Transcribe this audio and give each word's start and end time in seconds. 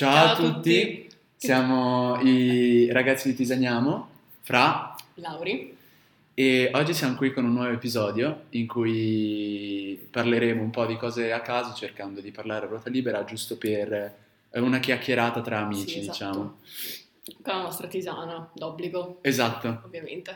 Ciao, 0.00 0.14
Ciao 0.14 0.32
a 0.32 0.34
tutti. 0.54 1.10
siamo 1.36 2.18
i 2.22 2.90
ragazzi 2.90 3.28
di 3.28 3.34
Tisaniamo, 3.34 4.08
Fra, 4.40 4.96
Lauri. 5.16 5.76
e 6.32 6.70
oggi 6.72 6.94
siamo 6.94 7.16
qui 7.16 7.34
con 7.34 7.44
un 7.44 7.52
nuovo 7.52 7.68
episodio 7.70 8.44
in 8.52 8.66
cui 8.66 10.08
parleremo 10.10 10.62
un 10.62 10.70
po' 10.70 10.86
di 10.86 10.96
cose 10.96 11.32
a 11.32 11.42
caso, 11.42 11.74
cercando 11.74 12.22
di 12.22 12.30
parlare 12.30 12.64
a 12.64 12.68
ruota 12.70 12.88
libera, 12.88 13.24
giusto 13.24 13.58
per 13.58 13.92
eh, 13.92 14.58
una 14.60 14.78
chiacchierata 14.78 15.42
tra 15.42 15.58
amici, 15.58 15.86
Sì, 15.86 15.98
esatto. 15.98 16.12
diciamo. 16.12 16.56
Con 17.42 17.54
la 17.56 17.60
nostra 17.60 17.86
tisana, 17.86 18.50
d'obbligo, 18.54 19.18
Esatto. 19.20 19.82
ovviamente. 19.84 20.34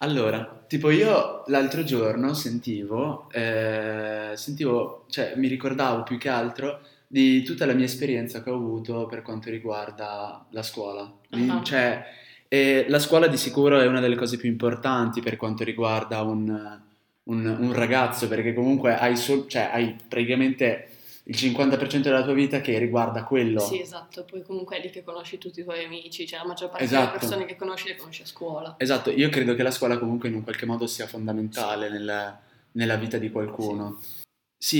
Allora, 0.00 0.62
tipo 0.68 0.90
io 0.90 1.44
l'altro 1.46 1.84
giorno 1.84 2.34
sentivo, 2.34 3.30
eh, 3.32 4.32
sentivo, 4.34 5.06
cioè 5.08 5.32
mi 5.36 5.48
ricordavo 5.48 6.02
più 6.02 6.18
che 6.18 6.28
altro 6.28 6.80
di 7.12 7.42
tutta 7.42 7.66
la 7.66 7.74
mia 7.74 7.84
esperienza 7.84 8.42
che 8.42 8.48
ho 8.48 8.54
avuto 8.54 9.04
per 9.04 9.20
quanto 9.20 9.50
riguarda 9.50 10.46
la 10.48 10.62
scuola. 10.62 11.12
Ah. 11.28 11.62
Cioè, 11.62 12.04
eh, 12.48 12.86
la 12.88 12.98
scuola 12.98 13.26
di 13.26 13.36
sicuro 13.36 13.78
è 13.80 13.86
una 13.86 14.00
delle 14.00 14.16
cose 14.16 14.38
più 14.38 14.48
importanti 14.48 15.20
per 15.20 15.36
quanto 15.36 15.62
riguarda 15.62 16.22
un, 16.22 16.80
un- 17.24 17.56
un 17.60 17.72
ragazzo, 17.74 18.28
perché 18.28 18.54
comunque 18.54 18.96
hai, 18.96 19.14
sol- 19.18 19.46
cioè, 19.46 19.68
hai 19.74 19.94
praticamente 20.08 20.88
il 21.24 21.36
50% 21.36 22.00
della 22.00 22.22
tua 22.24 22.32
vita 22.32 22.62
che 22.62 22.78
riguarda 22.78 23.24
quello. 23.24 23.60
Sì, 23.60 23.78
esatto. 23.82 24.24
Poi 24.24 24.42
comunque 24.42 24.78
è 24.78 24.80
lì 24.82 24.88
che 24.88 25.04
conosci 25.04 25.36
tutti 25.36 25.60
i 25.60 25.64
tuoi 25.64 25.84
amici, 25.84 26.26
cioè 26.26 26.38
la 26.38 26.46
maggior 26.46 26.70
parte 26.70 26.84
Esatto. 26.84 27.04
delle 27.08 27.18
persone 27.18 27.44
che 27.44 27.56
conosci 27.56 27.88
le 27.88 27.96
conosci 27.96 28.22
a 28.22 28.26
scuola. 28.26 28.74
Esatto, 28.78 29.10
io 29.10 29.28
credo 29.28 29.54
che 29.54 29.62
la 29.62 29.70
scuola 29.70 29.98
comunque 29.98 30.30
in 30.30 30.34
un 30.36 30.44
qualche 30.44 30.64
modo 30.64 30.86
sia 30.86 31.06
fondamentale 31.06 31.90
nel- 31.90 32.36
nella 32.72 32.96
vita 32.96 33.18
di 33.18 33.30
qualcuno. 33.30 33.98
Sì, 34.00 34.20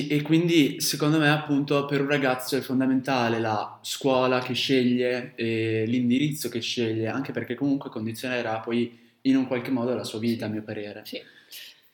e 0.08 0.22
quindi 0.22 0.80
secondo 0.80 1.18
me 1.18 1.28
appunto 1.28 1.86
per 1.86 2.00
un 2.02 2.06
ragazzo 2.06 2.56
è 2.56 2.60
fondamentale 2.60 3.40
la 3.40 3.80
scuola 3.82 4.38
che 4.38 4.54
sceglie, 4.54 5.32
e 5.34 5.82
l'indirizzo 5.88 6.48
che 6.48 6.60
sceglie, 6.60 7.08
anche 7.08 7.32
perché 7.32 7.56
comunque 7.56 7.90
condizionerà 7.90 8.60
poi 8.60 8.96
in 9.22 9.36
un 9.36 9.46
qualche 9.48 9.72
modo 9.72 9.92
la 9.94 10.04
sua 10.04 10.20
vita, 10.20 10.44
Sì. 10.44 10.50
a 10.50 10.54
mio 10.54 10.62
parere. 10.62 11.02
Sì, 11.04 11.20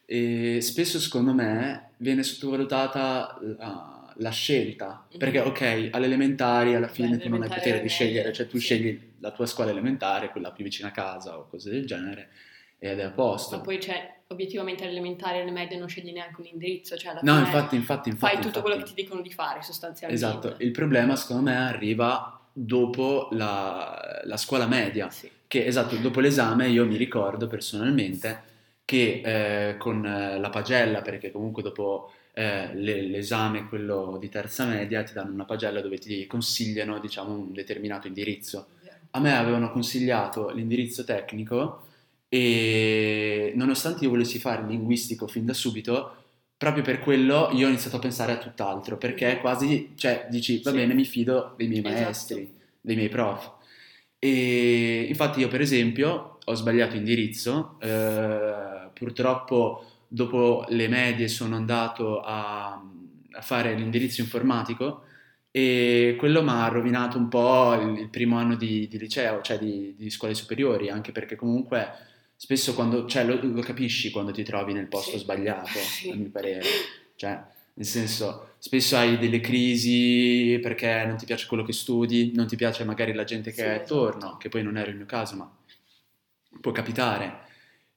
E 0.04 0.60
spesso 0.60 0.98
secondo 1.00 1.32
me 1.32 1.90
viene 1.98 2.22
sottovalutata 2.22 3.38
la, 3.58 4.14
la 4.16 4.30
scelta, 4.30 5.06
Mhm. 5.10 5.18
perché 5.18 5.40
ok, 5.40 5.88
alle 5.92 6.06
elementari 6.06 6.74
alla 6.74 6.88
fine 6.88 7.16
Beh, 7.16 7.22
tu 7.22 7.28
non 7.30 7.42
hai 7.42 7.48
potere 7.48 7.80
di 7.80 7.88
scegliere, 7.88 8.32
cioè 8.34 8.46
tu 8.46 8.58
sì. 8.58 8.64
scegli 8.64 9.00
la 9.20 9.30
tua 9.32 9.46
scuola 9.46 9.70
elementare, 9.70 10.28
quella 10.30 10.52
più 10.52 10.62
vicina 10.64 10.88
a 10.88 10.92
casa 10.92 11.38
o 11.38 11.46
cose 11.48 11.70
del 11.70 11.86
genere, 11.86 12.28
ed 12.78 12.98
è 12.98 13.04
a 13.04 13.10
posto. 13.10 13.56
ma 13.56 13.62
poi 13.62 13.78
c'è 13.78 14.16
obiettivamente 14.38 14.82
alle 14.82 14.92
elementari 14.92 15.38
e 15.38 15.42
alle 15.42 15.50
medie 15.50 15.78
non 15.78 15.88
scegli 15.88 16.12
neanche 16.12 16.40
un 16.40 16.46
indirizzo, 16.46 16.96
cioè 16.96 17.12
alla 17.12 17.20
No, 17.22 17.38
infatti, 17.38 17.76
infatti, 17.76 18.10
infatti. 18.10 18.34
fai 18.34 18.42
tutto 18.44 18.60
quello 18.60 18.76
che 18.76 18.82
infatti. 18.82 18.96
ti 18.98 19.02
dicono 19.02 19.22
di 19.22 19.32
fare 19.32 19.62
sostanzialmente. 19.62 20.24
Esatto, 20.26 20.54
il 20.62 20.70
problema 20.70 21.16
secondo 21.16 21.44
me 21.50 21.56
arriva 21.56 22.38
dopo 22.52 23.28
la, 23.32 24.20
la 24.24 24.36
scuola 24.36 24.66
media, 24.66 25.08
Sì. 25.10 25.30
che 25.46 25.64
esatto, 25.64 25.96
dopo 25.96 26.20
l'esame 26.20 26.68
io 26.68 26.84
mi 26.84 26.96
ricordo 26.96 27.46
personalmente 27.46 28.42
che 28.84 29.22
eh, 29.24 29.76
con 29.78 30.04
eh, 30.04 30.38
la 30.38 30.50
pagella, 30.50 31.00
perché 31.00 31.30
comunque 31.30 31.62
dopo 31.62 32.12
eh, 32.34 32.74
le- 32.74 33.02
l'esame, 33.02 33.66
quello 33.66 34.18
di 34.20 34.28
terza 34.28 34.66
media, 34.66 35.02
ti 35.04 35.14
danno 35.14 35.32
una 35.32 35.44
pagella 35.46 35.80
dove 35.80 35.96
ti 35.98 36.26
consigliano, 36.26 36.98
diciamo, 36.98 37.32
un 37.32 37.52
determinato 37.52 38.06
indirizzo. 38.06 38.68
A 39.12 39.20
me 39.20 39.34
avevano 39.34 39.70
consigliato 39.70 40.50
l'indirizzo 40.50 41.02
tecnico 41.02 41.86
e 42.28 43.52
nonostante 43.56 44.04
io 44.04 44.10
volessi 44.10 44.38
fare 44.38 44.66
linguistico 44.66 45.26
fin 45.26 45.44
da 45.46 45.54
subito, 45.54 46.14
proprio 46.56 46.82
per 46.82 47.00
quello 47.00 47.50
io 47.52 47.66
ho 47.66 47.68
iniziato 47.70 47.96
a 47.96 48.00
pensare 48.00 48.32
a 48.32 48.38
tutt'altro, 48.38 48.96
perché 48.98 49.38
quasi, 49.40 49.92
cioè, 49.94 50.26
dici, 50.30 50.60
va 50.62 50.70
Sì. 50.70 50.76
bene, 50.76 50.94
mi 50.94 51.04
fido 51.04 51.54
dei 51.56 51.68
miei 51.68 51.82
Esatto. 51.84 52.02
maestri, 52.02 52.52
dei 52.80 52.96
miei 52.96 53.08
prof. 53.08 53.52
E 54.18 55.06
infatti 55.08 55.40
io 55.40 55.48
per 55.48 55.60
esempio 55.60 56.38
ho 56.44 56.54
sbagliato 56.54 56.96
indirizzo, 56.96 57.76
eh, 57.80 58.88
purtroppo 58.92 59.84
dopo 60.08 60.64
le 60.68 60.88
medie 60.88 61.28
sono 61.28 61.54
andato 61.56 62.20
a, 62.20 62.72
a 63.32 63.40
fare 63.42 63.74
l'indirizzo 63.74 64.20
informatico 64.20 65.02
e 65.50 66.16
quello 66.18 66.42
mi 66.42 66.50
ha 66.50 66.66
rovinato 66.68 67.16
un 67.18 67.28
po' 67.28 67.74
il, 67.74 67.98
il 67.98 68.08
primo 68.08 68.36
anno 68.38 68.56
di, 68.56 68.88
di 68.88 68.98
liceo, 68.98 69.40
cioè 69.42 69.58
di, 69.58 69.94
di 69.96 70.10
scuole 70.10 70.34
superiori, 70.34 70.88
anche 70.90 71.12
perché 71.12 71.36
comunque 71.36 71.86
spesso 72.40 72.72
quando, 72.74 73.06
cioè 73.06 73.24
lo, 73.24 73.40
lo 73.42 73.60
capisci 73.62 74.10
quando 74.10 74.30
ti 74.30 74.44
trovi 74.44 74.72
nel 74.72 74.86
posto 74.86 75.10
Sì. 75.12 75.18
sbagliato, 75.18 75.66
Sì. 75.82 76.10
a 76.10 76.14
mio 76.14 76.30
parere. 76.30 76.62
Cioè, 77.16 77.42
nel 77.74 77.86
senso, 77.86 78.54
spesso 78.58 78.96
hai 78.96 79.18
delle 79.18 79.40
crisi 79.40 80.58
perché 80.62 81.04
non 81.04 81.16
ti 81.16 81.26
piace 81.26 81.46
quello 81.48 81.64
che 81.64 81.72
studi, 81.72 82.32
non 82.34 82.46
ti 82.46 82.54
piace 82.56 82.84
magari 82.84 83.12
la 83.12 83.24
gente 83.24 83.50
che 83.50 83.56
Sì, 83.56 83.66
è 83.66 83.70
esatto. 83.74 84.06
attorno, 84.06 84.36
che 84.36 84.48
poi 84.48 84.62
non 84.62 84.76
era 84.76 84.88
il 84.88 84.96
mio 84.96 85.06
caso, 85.06 85.34
ma 85.36 85.56
può 86.60 86.70
capitare. 86.72 87.46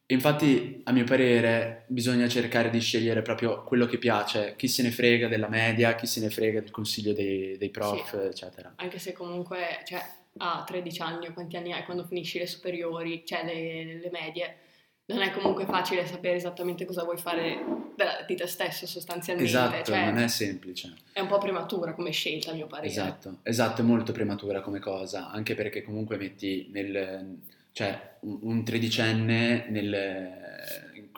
E 0.06 0.14
infatti, 0.16 0.82
a 0.86 0.92
mio 0.92 1.06
parere, 1.06 1.86
bisogna 1.88 2.28
cercare 2.28 2.70
di 2.70 2.80
scegliere 2.82 3.22
proprio 3.22 3.64
quello 3.64 3.86
che 3.86 3.98
piace, 3.98 4.56
chi 4.58 4.68
se 4.68 4.82
ne 4.84 4.92
frega 4.92 5.28
della 5.30 5.48
media, 5.48 5.96
chi 5.96 6.06
se 6.06 6.20
ne 6.20 6.30
frega 6.30 6.60
del 6.62 6.72
consiglio 6.72 7.14
dei, 7.14 7.58
dei 7.58 7.70
prof, 7.70 8.10
Sì. 8.20 8.26
eccetera. 8.28 8.74
Anche 8.78 9.00
se 9.00 9.14
comunque, 9.14 9.82
cioè, 9.86 10.02
a 10.38 10.64
13 10.66 11.02
anni 11.02 11.28
o 11.28 11.34
quanti 11.34 11.58
anni 11.58 11.74
hai 11.74 11.84
quando 11.84 12.06
finisci 12.06 12.40
le 12.40 12.48
superiori, 12.48 13.24
cioè 13.26 13.44
le, 13.44 14.00
le 14.00 14.10
medie, 14.12 14.56
non 15.06 15.22
è 15.22 15.32
comunque 15.32 15.66
facile 15.66 16.06
sapere 16.06 16.36
esattamente 16.36 16.86
cosa 16.86 17.04
vuoi 17.04 17.18
fare 17.18 17.64
da- 17.96 18.24
di 18.26 18.36
te 18.36 18.48
stesso 18.48 18.88
sostanzialmente. 18.88 19.52
Esatto, 19.52 19.92
cioè, 19.92 20.06
non 20.06 20.18
è 20.20 20.28
semplice. 20.28 20.94
è 21.12 21.20
un 21.20 21.28
po' 21.28 21.38
prematura 21.38 21.94
come 21.94 22.12
scelta, 22.12 22.52
a 22.52 22.54
mio 22.54 22.68
parere. 22.68 22.88
Esatto, 22.88 23.40
esatto, 23.44 23.82
è 23.82 23.84
molto 23.84 24.12
prematura 24.14 24.62
come 24.62 24.80
cosa, 24.80 25.30
anche 25.30 25.54
perché 25.54 25.84
comunque 25.84 26.18
metti 26.18 26.70
nel, 26.72 27.40
cioè 27.74 28.18
un 28.22 28.64
tredicenne 28.64 29.66
nel, 29.70 30.42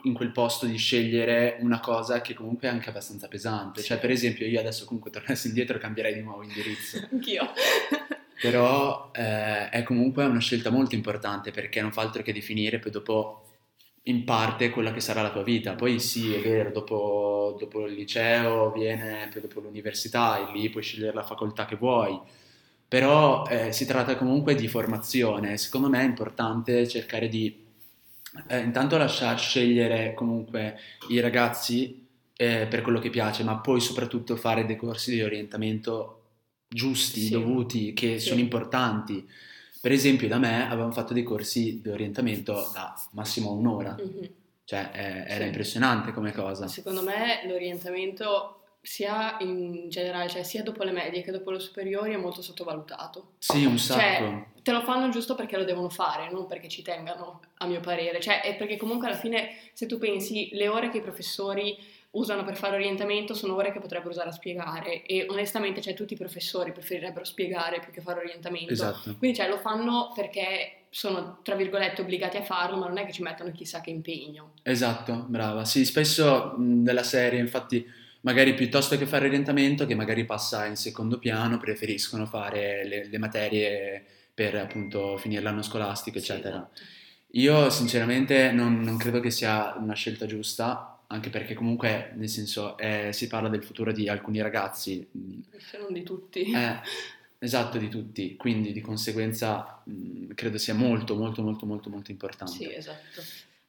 in 0.03 0.13
quel 0.13 0.31
posto 0.31 0.65
di 0.65 0.77
scegliere 0.77 1.57
una 1.59 1.79
cosa 1.79 2.21
che 2.21 2.33
comunque 2.33 2.67
è 2.67 2.71
anche 2.71 2.89
abbastanza 2.89 3.27
pesante. 3.27 3.81
Cioè, 3.81 3.99
per 3.99 4.11
esempio, 4.11 4.47
io 4.47 4.59
adesso 4.59 4.85
comunque 4.85 5.11
tornassi 5.11 5.47
indietro 5.47 5.77
cambierei 5.77 6.13
di 6.13 6.21
nuovo 6.21 6.43
indirizzo. 6.43 7.07
Anch'io. 7.11 7.51
Però 8.43 9.09
eh, 9.13 9.69
è 9.69 9.83
comunque 9.83 10.25
una 10.25 10.41
scelta 10.41 10.69
molto 10.69 10.95
importante 10.95 11.51
perché 11.51 11.79
non 11.79 11.93
fa 11.93 12.01
altro 12.01 12.21
che 12.23 12.33
definire 12.33 12.77
poi 12.77 12.91
dopo 12.91 13.45
in 14.03 14.25
parte 14.25 14.69
quella 14.69 14.91
che 14.91 14.99
sarà 14.99 15.21
la 15.21 15.31
tua 15.31 15.43
vita. 15.43 15.75
Poi 15.75 15.97
sì, 15.97 16.33
è 16.33 16.41
vero, 16.41 16.69
dopo, 16.71 17.55
dopo 17.57 17.87
il 17.87 17.93
liceo 17.93 18.69
viene 18.73 19.29
poi 19.31 19.43
dopo 19.43 19.61
l'università 19.61 20.39
e 20.39 20.51
lì 20.51 20.69
puoi 20.69 20.83
scegliere 20.83 21.13
la 21.13 21.23
facoltà 21.23 21.63
che 21.63 21.77
vuoi. 21.77 22.19
Però 22.85 23.45
eh, 23.47 23.71
si 23.71 23.85
tratta 23.85 24.17
comunque 24.17 24.55
di 24.55 24.67
formazione. 24.67 25.55
Secondo 25.55 25.87
me 25.87 26.01
è 26.01 26.05
importante 26.05 26.85
cercare 26.85 27.29
di 27.29 27.63
eh, 28.47 28.59
intanto 28.59 28.97
lasciar 28.97 29.39
scegliere 29.39 30.13
comunque 30.15 30.77
i 31.07 31.21
ragazzi 31.21 32.05
eh, 32.35 32.67
per 32.69 32.81
quello 32.81 32.99
che 32.99 33.09
piace, 33.09 33.43
ma 33.45 33.55
poi 33.59 33.79
soprattutto 33.79 34.35
fare 34.35 34.65
dei 34.65 34.75
corsi 34.75 35.11
di 35.11 35.21
orientamento 35.21 36.22
giusti, 36.73 37.21
Sì. 37.21 37.29
dovuti, 37.31 37.93
che 37.93 38.19
Sì. 38.19 38.27
sono 38.29 38.39
importanti. 38.39 39.27
Per 39.79 39.91
esempio, 39.91 40.27
da 40.27 40.37
me 40.39 40.65
avevamo 40.67 40.91
fatto 40.93 41.13
dei 41.13 41.23
corsi 41.23 41.81
di 41.81 41.89
orientamento 41.89 42.53
da 42.73 42.93
massimo 43.11 43.51
un'ora, 43.51 43.95
Mhm. 43.99 44.29
cioè 44.63 44.89
eh, 44.93 44.99
era 45.33 45.41
Sì. 45.41 45.43
impressionante 45.43 46.11
come 46.13 46.31
cosa. 46.31 46.67
Secondo 46.67 47.03
me 47.03 47.41
l'orientamento 47.45 48.59
sia 48.81 49.37
in 49.39 49.87
generale, 49.89 50.27
cioè 50.29 50.43
sia 50.43 50.61
dopo 50.63 50.83
le 50.83 50.91
medie 50.91 51.21
che 51.21 51.31
dopo 51.31 51.51
le 51.51 51.59
superiori 51.59 52.13
è 52.13 52.17
molto 52.17 52.41
sottovalutato. 52.41 53.33
Sì, 53.39 53.63
un 53.65 53.77
Cioè, 53.77 53.97
sacco. 54.17 54.45
te 54.61 54.71
lo 54.71 54.81
fanno 54.81 55.09
giusto 55.09 55.35
perché 55.35 55.57
lo 55.57 55.63
devono 55.63 55.89
fare, 55.89 56.29
non 56.31 56.47
perché 56.47 56.67
ci 56.69 56.81
tengano, 56.81 57.41
a 57.57 57.65
mio 57.65 57.79
parere. 57.79 58.19
Cioè, 58.19 58.41
è 58.41 58.55
perché 58.55 58.75
comunque 58.77 59.07
alla 59.07 59.15
fine, 59.17 59.51
se 59.73 59.85
tu 59.85 59.97
pensi, 59.97 60.49
le 60.53 60.67
ore 60.67 60.89
che 60.89 60.97
i 60.97 61.01
professori 61.01 61.77
usano 62.13 62.43
per 62.43 62.55
fare 62.55 62.75
orientamento 62.75 63.33
sono 63.33 63.55
ore 63.55 63.71
che 63.71 63.79
potrebbero 63.79 64.11
usare 64.11 64.29
a 64.29 64.33
spiegare 64.33 65.03
e 65.03 65.25
onestamente, 65.29 65.81
cioè, 65.81 65.93
tutti 65.93 66.13
i 66.13 66.17
professori 66.17 66.71
preferirebbero 66.71 67.25
spiegare 67.25 67.79
più 67.79 67.91
che 67.91 68.01
fare 68.01 68.19
orientamento. 68.19 68.71
Esatto. 68.71 69.15
Quindi, 69.17 69.37
cioè, 69.37 69.47
lo 69.47 69.57
fanno 69.57 70.11
perché 70.13 70.83
sono, 70.89 71.39
tra 71.41 71.55
virgolette, 71.55 72.01
obbligati 72.01 72.37
a 72.37 72.43
farlo, 72.43 72.77
ma 72.77 72.87
non 72.87 72.97
è 72.97 73.05
che 73.05 73.11
ci 73.11 73.23
mettono 73.23 73.51
chissà 73.51 73.81
che 73.81 73.89
impegno. 73.89 74.53
Esatto, 74.61 75.25
brava. 75.27 75.65
Sì, 75.65 75.85
spesso 75.85 76.53
mh, 76.55 76.83
della 76.83 77.03
serie, 77.03 77.39
infatti, 77.39 77.83
magari 78.21 78.53
piuttosto 78.53 78.95
che 78.95 79.07
fare 79.07 79.25
orientamento, 79.25 79.87
che 79.87 79.95
magari 79.95 80.23
passa 80.23 80.65
in 80.67 80.75
secondo 80.75 81.17
piano, 81.17 81.57
preferiscono 81.57 82.27
fare 82.27 82.85
le, 82.85 83.07
le 83.07 83.17
materie 83.17 84.05
per 84.33 84.55
appunto 84.55 85.17
finire 85.17 85.41
l'anno 85.41 85.63
scolastico, 85.63 86.19
Sì, 86.19 86.31
eccetera. 86.31 86.57
esatto. 86.57 86.81
Io 87.35 87.71
sinceramente 87.71 88.51
non, 88.51 88.81
non 88.81 88.97
credo 88.97 89.19
che 89.19 89.31
sia 89.31 89.73
una 89.79 89.95
scelta 89.95 90.27
giusta, 90.27 90.92
anche 91.07 91.29
perché 91.29 91.53
comunque, 91.53 92.11
nel 92.15 92.29
senso, 92.29 92.77
eh, 92.77 93.09
si 93.13 93.27
parla 93.27 93.49
del 93.49 93.63
futuro 93.63 93.91
di 93.91 94.07
alcuni 94.09 94.41
ragazzi, 94.41 95.07
Se 95.57 95.77
non 95.77 95.93
di 95.93 96.03
tutti. 96.03 96.51
eh, 96.51 96.79
esatto, 97.39 97.77
di 97.77 97.89
tutti, 97.89 98.35
quindi 98.35 98.71
di 98.71 98.81
conseguenza 98.81 99.81
mh, 99.83 100.33
credo 100.33 100.57
sia 100.57 100.73
molto, 100.73 101.15
molto, 101.15 101.41
molto, 101.41 101.65
molto, 101.65 101.89
molto 101.89 102.11
importante. 102.11 102.53
Sì, 102.53 102.73
esatto. 102.73 103.21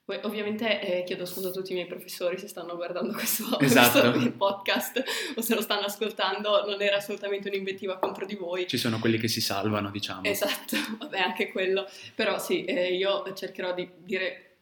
Poi, 0.07 0.19
ovviamente 0.25 0.83
eh, 0.83 1.03
chiedo 1.05 1.25
scusa 1.25 1.49
a 1.49 1.51
tutti 1.51 1.73
i 1.73 1.75
miei 1.75 1.87
professori 1.87 2.39
se 2.39 2.47
stanno 2.47 2.77
guardando 2.77 3.15
questo, 3.15 3.45
Esatto. 3.61 4.11
questo 4.13 4.33
podcast 4.33 5.03
o 5.37 5.41
se 5.41 5.55
lo 5.55 5.63
stanno 5.63 5.87
ascoltando, 5.87 6.67
non 6.69 6.83
era 6.83 6.97
assolutamente 6.97 7.49
un'invettiva 7.49 7.97
contro 7.99 8.27
di 8.27 8.35
voi. 8.35 8.67
Ci 8.69 8.77
sono 8.77 8.99
quelli 8.99 9.17
che 9.19 9.29
si 9.29 9.41
salvano, 9.41 9.91
diciamo. 9.91 10.25
Esatto, 10.25 10.77
vabbè 11.01 11.19
anche 11.19 11.51
quello, 11.51 11.87
però 12.15 12.39
sì, 12.39 12.65
eh, 12.67 12.95
io 12.95 13.33
cercherò 13.35 13.73
di 13.73 13.89
dire 14.05 14.54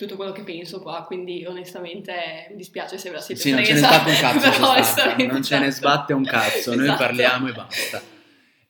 tutto 0.00 0.16
quello 0.16 0.32
che 0.32 0.44
penso 0.44 0.80
qua, 0.80 1.02
quindi 1.06 1.44
onestamente 1.46 2.46
mi 2.48 2.56
dispiace 2.56 2.96
se 2.96 3.10
ve 3.10 3.16
la 3.16 3.20
siete 3.20 3.38
Sì, 3.42 3.50
non 3.50 3.62
ce 3.62 3.74
ne 3.74 3.80
presa, 3.80 4.30
sbatte 4.32 4.48
un 4.48 4.64
cazzo, 4.72 5.04
non 5.26 5.42
ce 5.42 5.58
ne 5.58 5.66
esatto. 5.66 5.70
sbatte 5.88 6.12
un 6.14 6.24
cazzo, 6.24 6.74
noi 6.74 6.84
Esatto. 6.84 7.02
parliamo 7.02 7.48
e 7.48 7.52
basta. 7.52 8.02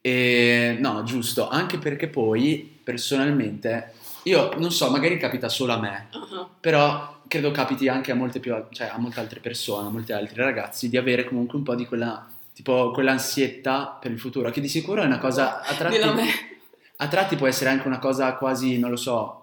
E, 0.01 0.77
no, 0.81 1.05
giusto, 1.05 1.49
anche 1.49 1.79
perché 1.79 2.09
poi 2.09 2.81
personalmente, 2.83 3.93
io 4.25 4.51
non 4.57 4.73
so, 4.73 4.91
magari 4.91 5.19
capita 5.19 5.49
solo 5.49 5.73
a 5.73 5.79
me, 5.79 6.09
Ah, 6.11 6.49
però 6.59 7.21
credo 7.29 7.53
capiti 7.53 7.87
anche 7.87 8.11
a 8.11 8.17
molte, 8.17 8.41
più, 8.41 8.53
cioè 8.71 8.91
a 8.93 8.99
molte 8.99 9.21
altre 9.21 9.39
persone, 9.39 9.87
a 9.87 9.91
molti 9.91 10.11
altri 10.11 10.43
ragazzi, 10.43 10.89
di 10.89 10.97
avere 10.97 11.23
comunque 11.23 11.59
un 11.59 11.63
po' 11.63 11.77
di 11.77 11.87
quella, 11.87 12.29
tipo, 12.53 12.91
quell'ansietta 12.91 13.99
per 14.01 14.11
il 14.11 14.19
futuro, 14.19 14.51
che 14.51 14.61
di 14.61 14.67
sicuro 14.69 15.03
è 15.03 15.07
una 15.07 15.19
cosa 15.19 15.61
a 15.63 15.75
tratti, 15.75 15.97
a 16.97 17.07
tratti 17.07 17.37
può 17.37 17.47
essere 17.47 17.71
anche 17.71 17.87
una 17.87 18.01
cosa 18.01 18.35
quasi, 18.35 18.81
non 18.81 18.91
lo 18.91 18.97
so, 18.97 19.40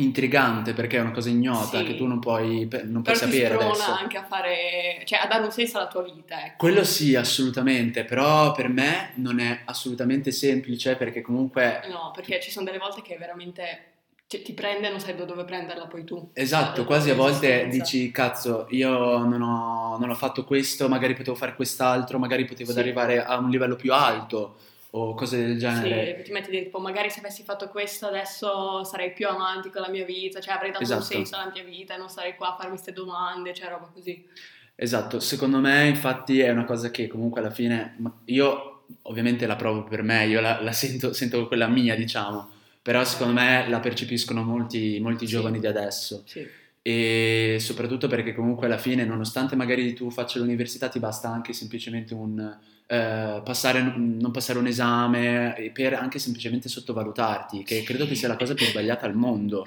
intrigante, 0.00 0.72
perché 0.72 0.96
è 0.96 1.00
una 1.00 1.10
cosa 1.12 1.28
ignota 1.28 1.78
Sì. 1.78 1.84
che 1.84 1.96
tu 1.96 2.06
non 2.06 2.18
puoi, 2.18 2.68
non 2.84 3.02
puoi 3.02 3.16
sapere 3.16 3.54
adesso. 3.54 3.90
anche 3.90 4.16
a 4.16 4.24
fare, 4.24 5.02
cioè 5.04 5.20
a 5.22 5.26
dare 5.26 5.44
un 5.44 5.50
senso 5.50 5.78
alla 5.78 5.88
tua 5.88 6.02
vita, 6.02 6.44
ecco. 6.44 6.56
Quello 6.58 6.84
sì, 6.84 7.14
assolutamente, 7.14 8.04
però 8.04 8.52
per 8.52 8.68
me 8.68 9.12
non 9.16 9.38
è 9.40 9.60
assolutamente 9.64 10.30
semplice 10.32 10.96
perché 10.96 11.20
comunque, 11.20 11.80
No, 11.90 12.12
perché 12.14 12.40
ci 12.40 12.50
sono 12.50 12.64
delle 12.66 12.78
volte 12.78 13.02
che 13.02 13.16
veramente 13.18 13.84
cioè, 14.28 14.42
ti 14.42 14.52
prende 14.52 14.88
e 14.88 14.90
non 14.90 15.00
sai 15.00 15.14
da 15.16 15.24
dove 15.24 15.44
prenderla 15.44 15.86
poi 15.86 16.04
tu. 16.04 16.30
esatto, 16.34 16.80
La 16.82 16.86
quasi 16.86 17.08
a 17.10 17.14
volte 17.14 17.66
dici, 17.68 18.10
cazzo, 18.10 18.66
io 18.70 18.90
non 19.24 19.40
ho, 19.40 19.96
non 19.98 20.10
ho 20.10 20.14
fatto 20.14 20.44
questo, 20.44 20.86
magari 20.88 21.14
potevo 21.14 21.34
fare 21.34 21.54
quest'altro, 21.54 22.18
magari 22.18 22.44
potevo 22.44 22.72
Sì. 22.72 22.78
arrivare 22.78 23.24
a 23.24 23.38
un 23.38 23.48
livello 23.48 23.74
più 23.76 23.92
alto 23.92 24.56
o 24.90 25.14
cose 25.14 25.38
del 25.44 25.58
genere. 25.58 26.16
Sì, 26.18 26.22
ti 26.24 26.32
metti 26.32 26.50
tipo, 26.50 26.78
magari 26.78 27.10
se 27.10 27.18
avessi 27.20 27.42
fatto 27.42 27.68
questo 27.68 28.06
adesso 28.06 28.84
sarei 28.84 29.12
più 29.12 29.28
avanti 29.28 29.70
con 29.70 29.82
la 29.82 29.88
mia 29.88 30.04
vita, 30.04 30.40
cioè 30.40 30.54
avrei 30.54 30.70
dato 30.70 30.82
un 30.84 30.90
Esatto. 30.90 31.04
senso 31.04 31.36
alla 31.36 31.50
mia 31.52 31.62
vita 31.62 31.94
e 31.94 31.98
non 31.98 32.08
sarei 32.08 32.34
qua 32.36 32.52
a 32.52 32.56
farmi 32.56 32.72
queste 32.72 32.92
domande, 32.92 33.52
cioè 33.54 33.68
roba 33.68 33.90
così. 33.92 34.26
Esatto, 34.74 35.20
secondo 35.20 35.58
me 35.58 35.86
infatti 35.88 36.40
è 36.40 36.50
una 36.50 36.64
cosa 36.64 36.90
che 36.90 37.06
comunque 37.08 37.40
alla 37.40 37.50
fine, 37.50 37.96
io 38.26 38.84
ovviamente 39.02 39.46
la 39.46 39.56
provo 39.56 39.82
per 39.84 40.02
me, 40.02 40.26
io 40.26 40.40
la, 40.40 40.62
la 40.62 40.72
sento, 40.72 41.12
sento 41.12 41.46
quella 41.48 41.66
mia 41.66 41.94
diciamo, 41.96 42.48
però 42.80 43.04
secondo 43.04 43.34
me 43.34 43.66
la 43.68 43.80
percepiscono 43.80 44.42
molti, 44.42 44.98
molti 45.00 45.26
Sì. 45.26 45.32
giovani 45.32 45.58
di 45.60 45.66
adesso. 45.66 46.22
Sì. 46.26 46.46
e 46.80 47.56
soprattutto 47.60 48.06
perché 48.08 48.32
comunque 48.34 48.64
alla 48.66 48.78
fine 48.78 49.04
nonostante 49.04 49.56
magari 49.56 49.92
tu 49.92 50.10
faccia 50.10 50.38
l'università 50.38 50.88
ti 50.88 50.98
basta 51.00 51.28
anche 51.28 51.52
semplicemente 51.52 52.14
un 52.14 52.56
eh, 52.90 53.42
passare, 53.44 53.82
non 53.82 54.30
passare 54.32 54.58
un 54.58 54.66
esame 54.66 55.54
e 55.56 55.70
per 55.70 55.92
anche 55.92 56.18
semplicemente 56.18 56.70
sottovalutarti 56.70 57.62
che 57.62 57.82
credo 57.82 58.06
che 58.06 58.14
sia 58.14 58.28
la 58.28 58.36
cosa 58.36 58.54
più 58.54 58.64
sbagliata 58.64 59.04
al 59.04 59.14
mondo. 59.14 59.66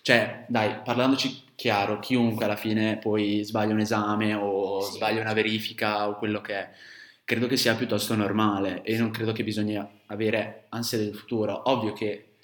Cioè 0.00 0.46
dai 0.48 0.80
parlandoci 0.82 1.44
chiaro 1.54 1.98
chiunque 2.00 2.46
alla 2.46 2.56
fine 2.56 2.96
poi 2.96 3.44
sbaglia 3.44 3.74
un 3.74 3.80
esame 3.80 4.34
o 4.34 4.80
sbaglia 4.80 5.20
una 5.20 5.34
verifica 5.34 6.08
o 6.08 6.16
quello 6.16 6.40
che 6.40 6.54
è 6.54 6.70
credo 7.24 7.46
che 7.46 7.56
sia 7.56 7.74
piuttosto 7.74 8.14
normale 8.14 8.82
e 8.82 8.96
non 8.96 9.10
credo 9.10 9.32
che 9.32 9.44
bisogna 9.44 9.88
avere 10.06 10.66
ansia 10.70 10.98
del 10.98 11.14
futuro. 11.14 11.70
Ovvio 11.70 11.92
che 11.92 12.36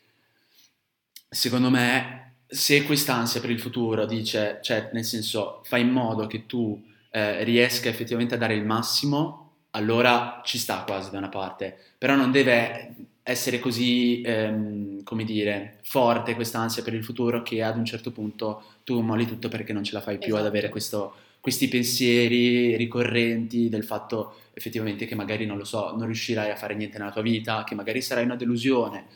secondo 1.28 1.70
me 1.70 2.36
se 2.46 2.82
quest'ansia 2.84 3.40
per 3.40 3.50
il 3.50 3.60
futuro 3.60 4.06
dice, 4.06 4.58
cioè 4.62 4.90
nel 4.92 5.04
senso 5.04 5.62
fai 5.64 5.82
in 5.82 5.90
modo 5.90 6.26
che 6.26 6.46
tu 6.46 6.82
eh, 7.10 7.44
riesca 7.44 7.88
effettivamente 7.88 8.34
a 8.34 8.38
dare 8.38 8.54
il 8.54 8.64
massimo, 8.64 9.47
allora 9.70 10.40
ci 10.44 10.58
sta 10.58 10.82
quasi 10.86 11.10
da 11.10 11.18
una 11.18 11.28
parte, 11.28 11.76
però 11.98 12.14
non 12.14 12.30
deve 12.30 12.94
essere 13.22 13.58
così, 13.58 14.22
ehm, 14.22 15.02
come 15.02 15.24
dire, 15.24 15.78
forte 15.82 16.34
quest'ansia 16.34 16.82
per 16.82 16.94
il 16.94 17.04
futuro 17.04 17.42
che 17.42 17.62
ad 17.62 17.76
un 17.76 17.84
certo 17.84 18.10
punto 18.10 18.62
tu 18.84 19.00
molli 19.00 19.26
tutto 19.26 19.48
perché 19.48 19.72
non 19.74 19.84
ce 19.84 19.92
la 19.92 20.00
fai 20.00 20.16
più 20.18 20.32
ad 20.32 20.40
Esatto. 20.40 20.48
avere 20.48 20.68
questo- 20.70 21.14
questi 21.40 21.68
pensieri 21.68 22.76
ricorrenti 22.76 23.68
del 23.68 23.84
fatto 23.84 24.36
effettivamente 24.54 25.06
che 25.06 25.14
magari 25.14 25.44
non 25.46 25.56
lo 25.58 25.64
so, 25.64 25.90
non 25.94 26.06
riuscirai 26.06 26.50
a 26.50 26.56
fare 26.56 26.74
niente 26.74 26.98
nella 26.98 27.12
tua 27.12 27.22
vita, 27.22 27.64
che 27.64 27.74
magari 27.74 28.00
sarai 28.02 28.24
una 28.24 28.34
delusione. 28.36 29.06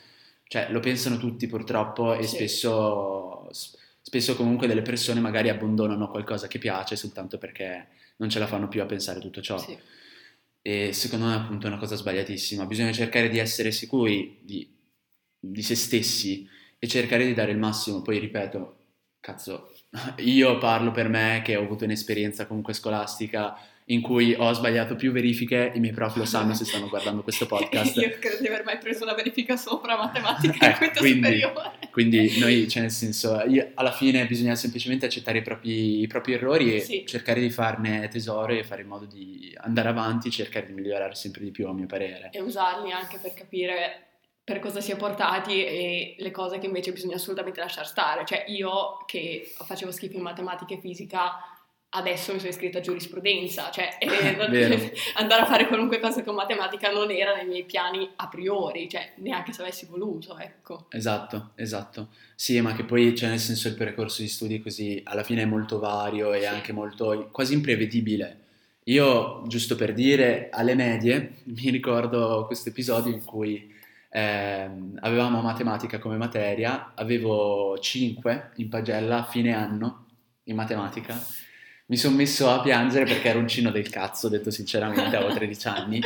Cioè, 0.46 0.68
lo 0.70 0.80
pensano 0.80 1.16
tutti 1.16 1.46
purtroppo 1.46 2.14
e 2.14 2.22
Sì. 2.24 2.36
spesso, 2.36 3.48
spesso 4.02 4.36
comunque 4.36 4.66
delle 4.66 4.82
persone 4.82 5.18
magari 5.20 5.48
abbandonano 5.48 6.08
qualcosa 6.08 6.46
che 6.46 6.58
piace 6.58 6.94
soltanto 6.94 7.38
perché 7.38 7.86
non 8.16 8.28
ce 8.28 8.38
la 8.38 8.46
fanno 8.46 8.68
più 8.68 8.82
a 8.82 8.86
pensare 8.86 9.18
tutto 9.18 9.40
ciò. 9.40 9.56
Sì. 9.58 9.76
E 10.62 10.92
secondo 10.92 11.26
me 11.26 11.34
appunto 11.34 11.66
è 11.66 11.70
una 11.70 11.78
cosa 11.78 11.96
sbagliatissima. 11.96 12.66
Bisogna 12.66 12.92
cercare 12.92 13.28
di 13.28 13.38
essere 13.38 13.72
sicuri 13.72 14.38
di, 14.42 14.72
di 15.38 15.62
se 15.62 15.74
stessi 15.74 16.48
e 16.78 16.86
cercare 16.86 17.26
di 17.26 17.34
dare 17.34 17.52
il 17.52 17.58
massimo. 17.58 18.02
Poi 18.02 18.18
ripeto, 18.18 18.76
cazzo, 19.20 19.72
io 20.18 20.58
parlo 20.58 20.92
per 20.92 21.08
me 21.08 21.42
che 21.44 21.56
ho 21.56 21.62
avuto 21.62 21.84
un'esperienza 21.84 22.46
comunque 22.46 22.74
scolastica 22.74 23.56
in 23.86 24.00
cui 24.00 24.34
ho 24.34 24.52
sbagliato 24.52 24.94
più 24.94 25.10
verifiche, 25.12 25.72
i 25.74 25.80
miei 25.80 25.92
prof 25.92 26.16
lo 26.16 26.24
sanno 26.24 26.54
se 26.54 26.64
stanno 26.64 26.88
guardando 26.88 27.22
questo 27.22 27.46
podcast. 27.48 27.96
Io 27.96 28.16
credo 28.18 28.38
di 28.40 28.46
aver 28.46 28.64
mai 28.64 28.78
preso 28.78 29.02
una 29.04 29.14
verifica 29.14 29.56
sopra 29.56 29.96
matematica 29.96 30.66
in 30.66 30.72
Eh, 30.72 30.76
quinto 30.76 30.98
quindi- 31.00 31.20
superiore. 31.40 31.70
Quindi 31.92 32.38
noi, 32.38 32.68
cioè 32.68 32.82
nel 32.82 32.90
senso, 32.90 33.42
io- 33.46 33.70
alla 33.74 33.92
fine 33.92 34.24
bisogna 34.26 34.54
semplicemente 34.54 35.06
accettare 35.06 35.38
i 35.38 35.42
propri, 35.42 36.00
i 36.00 36.06
propri 36.06 36.32
errori 36.34 36.74
e 36.76 36.80
Sì. 36.80 37.04
cercare 37.06 37.40
di 37.40 37.50
farne 37.50 38.08
tesoro 38.08 38.52
e 38.54 38.64
fare 38.64 38.82
in 38.82 38.88
modo 38.88 39.04
di 39.04 39.54
andare 39.60 39.88
avanti, 39.88 40.30
cercare 40.30 40.66
di 40.66 40.72
migliorare 40.72 41.14
sempre 41.14 41.42
di 41.42 41.50
più 41.50 41.66
a 41.68 41.72
mio 41.74 41.86
parere. 41.86 42.30
e 42.32 42.40
usarli 42.40 42.90
anche 42.92 43.18
per 43.18 43.34
capire 43.34 44.06
per 44.44 44.58
cosa 44.58 44.80
si 44.80 44.90
è 44.90 44.96
portati 44.96 45.64
e 45.64 46.16
le 46.18 46.30
cose 46.32 46.58
che 46.58 46.66
invece 46.66 46.90
bisogna 46.92 47.14
assolutamente 47.14 47.60
lasciare 47.60 47.86
stare. 47.86 48.24
Cioè 48.24 48.44
io 48.48 48.96
che 49.06 49.52
facevo 49.54 49.92
schifo 49.92 50.16
in 50.16 50.22
matematica 50.22 50.74
e 50.74 50.80
fisica, 50.80 51.32
adesso 51.94 52.32
mi 52.32 52.38
sono 52.38 52.50
iscritta 52.50 52.78
a 52.78 52.80
giurisprudenza, 52.80 53.70
cioè 53.70 53.96
eh, 54.00 54.92
andare 55.16 55.42
a 55.42 55.46
fare 55.46 55.66
qualunque 55.66 56.00
cosa 56.00 56.22
con 56.22 56.34
matematica 56.34 56.90
non 56.90 57.10
era 57.10 57.34
nei 57.34 57.46
miei 57.46 57.64
piani 57.64 58.08
a 58.16 58.28
priori, 58.28 58.88
cioè 58.88 59.12
neanche 59.16 59.52
se 59.52 59.62
avessi 59.62 59.86
voluto, 59.86 60.38
ecco. 60.38 60.86
Esatto, 60.90 61.50
esatto. 61.56 62.08
Sì, 62.34 62.60
ma 62.60 62.74
che 62.74 62.84
poi, 62.84 63.14
cioè 63.14 63.28
nel 63.28 63.38
senso, 63.38 63.68
il 63.68 63.74
percorso 63.74 64.22
di 64.22 64.28
studi 64.28 64.60
così 64.60 65.00
alla 65.04 65.22
fine 65.22 65.42
è 65.42 65.46
molto 65.46 65.78
vario 65.78 66.32
e 66.32 66.40
Sì. 66.40 66.46
anche 66.46 66.72
molto, 66.72 67.28
quasi 67.30 67.54
imprevedibile. 67.54 68.38
Io, 68.84 69.42
giusto 69.46 69.76
per 69.76 69.92
dire, 69.92 70.48
alle 70.50 70.74
medie 70.74 71.34
mi 71.44 71.70
ricordo 71.70 72.44
questo 72.46 72.70
episodio 72.70 73.12
in 73.12 73.24
cui 73.24 73.70
ehm, 74.10 74.98
avevamo 75.02 75.40
matematica 75.42 75.98
come 75.98 76.16
materia, 76.16 76.92
avevo 76.94 77.78
5 77.78 78.52
in 78.56 78.68
pagella 78.68 79.18
a 79.18 79.24
fine 79.24 79.54
anno 79.54 80.06
in 80.44 80.56
matematica. 80.56 81.14
Mi 81.92 81.98
sono 81.98 82.16
messo 82.16 82.48
a 82.48 82.62
piangere 82.62 83.04
perché 83.04 83.28
ero 83.28 83.38
un 83.38 83.46
cino 83.46 83.70
del 83.70 83.90
cazzo, 83.90 84.30
detto 84.30 84.50
sinceramente, 84.50 85.14
avevo 85.14 85.34
13 85.34 85.68
anni. 85.68 86.00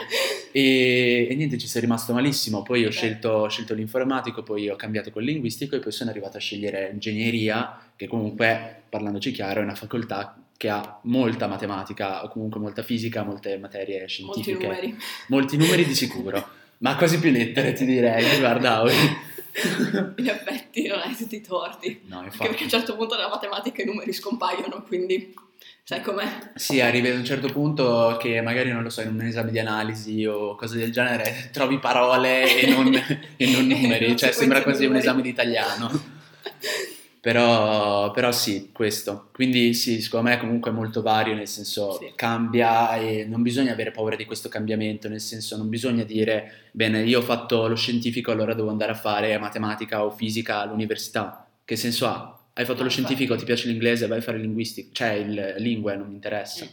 E, 0.50 1.28
e 1.30 1.34
niente, 1.36 1.58
ci 1.58 1.68
sono 1.68 1.84
rimasto 1.84 2.12
malissimo. 2.12 2.62
Poi 2.62 2.84
ho 2.84 2.90
scelto, 2.90 3.28
ho 3.28 3.48
scelto 3.48 3.72
l'informatico, 3.72 4.42
poi 4.42 4.68
ho 4.68 4.74
cambiato 4.74 5.12
col 5.12 5.22
linguistico 5.22 5.76
e 5.76 5.78
poi 5.78 5.92
sono 5.92 6.10
arrivato 6.10 6.38
a 6.38 6.40
scegliere 6.40 6.90
ingegneria, 6.92 7.78
che 7.94 8.08
comunque, 8.08 8.82
parlandoci 8.88 9.30
chiaro, 9.30 9.60
è 9.60 9.62
una 9.62 9.76
facoltà 9.76 10.36
che 10.56 10.68
ha 10.68 10.98
molta 11.04 11.46
matematica, 11.46 12.24
o 12.24 12.30
comunque 12.30 12.58
molta 12.58 12.82
fisica, 12.82 13.22
molte 13.22 13.56
materie 13.56 14.00
Molti 14.00 14.08
scientifiche. 14.08 14.66
numeri. 14.66 14.96
Molti 15.28 15.56
numeri 15.56 15.84
di 15.84 15.94
sicuro, 15.94 16.48
ma 16.78 16.96
quasi 16.96 17.20
più 17.20 17.30
lettere 17.30 17.74
ti 17.74 17.84
direi, 17.84 18.40
guarda. 18.40 18.82
In 20.16 20.28
effetti 20.28 20.86
non 20.86 21.00
hai 21.00 21.16
tutti 21.16 21.36
i 21.36 21.40
torti. 21.40 22.02
No, 22.06 22.18
Anche 22.18 22.30
perché 22.30 22.44
a 22.44 22.46
un 22.48 22.52
infatti. 22.54 22.68
certo 22.68 22.96
punto 22.96 23.16
nella 23.16 23.28
matematica 23.28 23.82
i 23.82 23.86
numeri 23.86 24.12
scompaiono, 24.12 24.82
quindi 24.86 25.34
sai 25.82 26.02
com'è? 26.02 26.50
Sì, 26.54 26.80
arrivi 26.80 27.08
ad 27.08 27.16
un 27.18 27.24
certo 27.24 27.48
punto 27.48 28.16
che 28.20 28.40
magari, 28.42 28.70
non 28.72 28.82
lo 28.82 28.90
so, 28.90 29.00
in 29.02 29.08
un 29.14 29.20
esame 29.22 29.50
di 29.52 29.58
analisi 29.58 30.26
o 30.26 30.54
cose 30.56 30.76
del 30.78 30.92
genere, 30.92 31.48
trovi 31.52 31.78
parole 31.78 32.60
e 32.60 32.66
non, 32.68 32.92
e 33.36 33.50
non 33.50 33.66
numeri, 33.66 34.08
Non 34.08 34.16
cioè 34.16 34.32
sembra 34.32 34.62
quasi 34.62 34.82
un 34.82 34.88
numeri. 34.92 35.04
esame 35.06 35.22
di 35.22 35.28
italiano. 35.30 36.14
Però, 37.26 38.12
però 38.12 38.30
sì, 38.30 38.70
questo. 38.70 39.30
Quindi 39.32 39.74
sì, 39.74 40.00
secondo 40.00 40.28
me 40.28 40.36
è 40.36 40.38
comunque 40.38 40.70
molto 40.70 41.02
vario, 41.02 41.34
nel 41.34 41.48
senso 41.48 41.94
Sì. 41.94 42.12
cambia 42.14 42.96
e 42.98 43.24
non 43.24 43.42
bisogna 43.42 43.72
avere 43.72 43.90
paura 43.90 44.14
di 44.14 44.24
questo 44.24 44.48
cambiamento, 44.48 45.08
nel 45.08 45.18
senso 45.18 45.56
non 45.56 45.68
bisogna 45.68 46.04
dire, 46.04 46.68
bene, 46.70 47.02
io 47.02 47.18
ho 47.18 47.22
fatto 47.22 47.66
lo 47.66 47.74
scientifico, 47.74 48.30
allora 48.30 48.54
devo 48.54 48.70
andare 48.70 48.92
a 48.92 48.94
fare 48.94 49.36
matematica 49.38 50.04
o 50.04 50.10
fisica 50.12 50.60
all'università. 50.60 51.50
Che 51.64 51.74
senso 51.74 52.06
ha? 52.06 52.46
Hai 52.52 52.64
fatto 52.64 52.84
lo 52.84 52.88
scientifico, 52.88 53.34
ti 53.34 53.44
piace 53.44 53.66
l'inglese, 53.66 54.06
vai 54.06 54.18
a 54.18 54.22
fare 54.22 54.38
linguistica, 54.38 54.90
cioè 54.92 55.14
il 55.14 55.56
lingue, 55.58 55.96
non 55.96 56.06
mi 56.06 56.14
interessa. 56.14 56.64
Mm. 56.64 56.68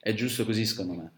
È 0.00 0.12
giusto 0.14 0.44
così 0.44 0.66
secondo 0.66 0.94
me. 0.94 1.12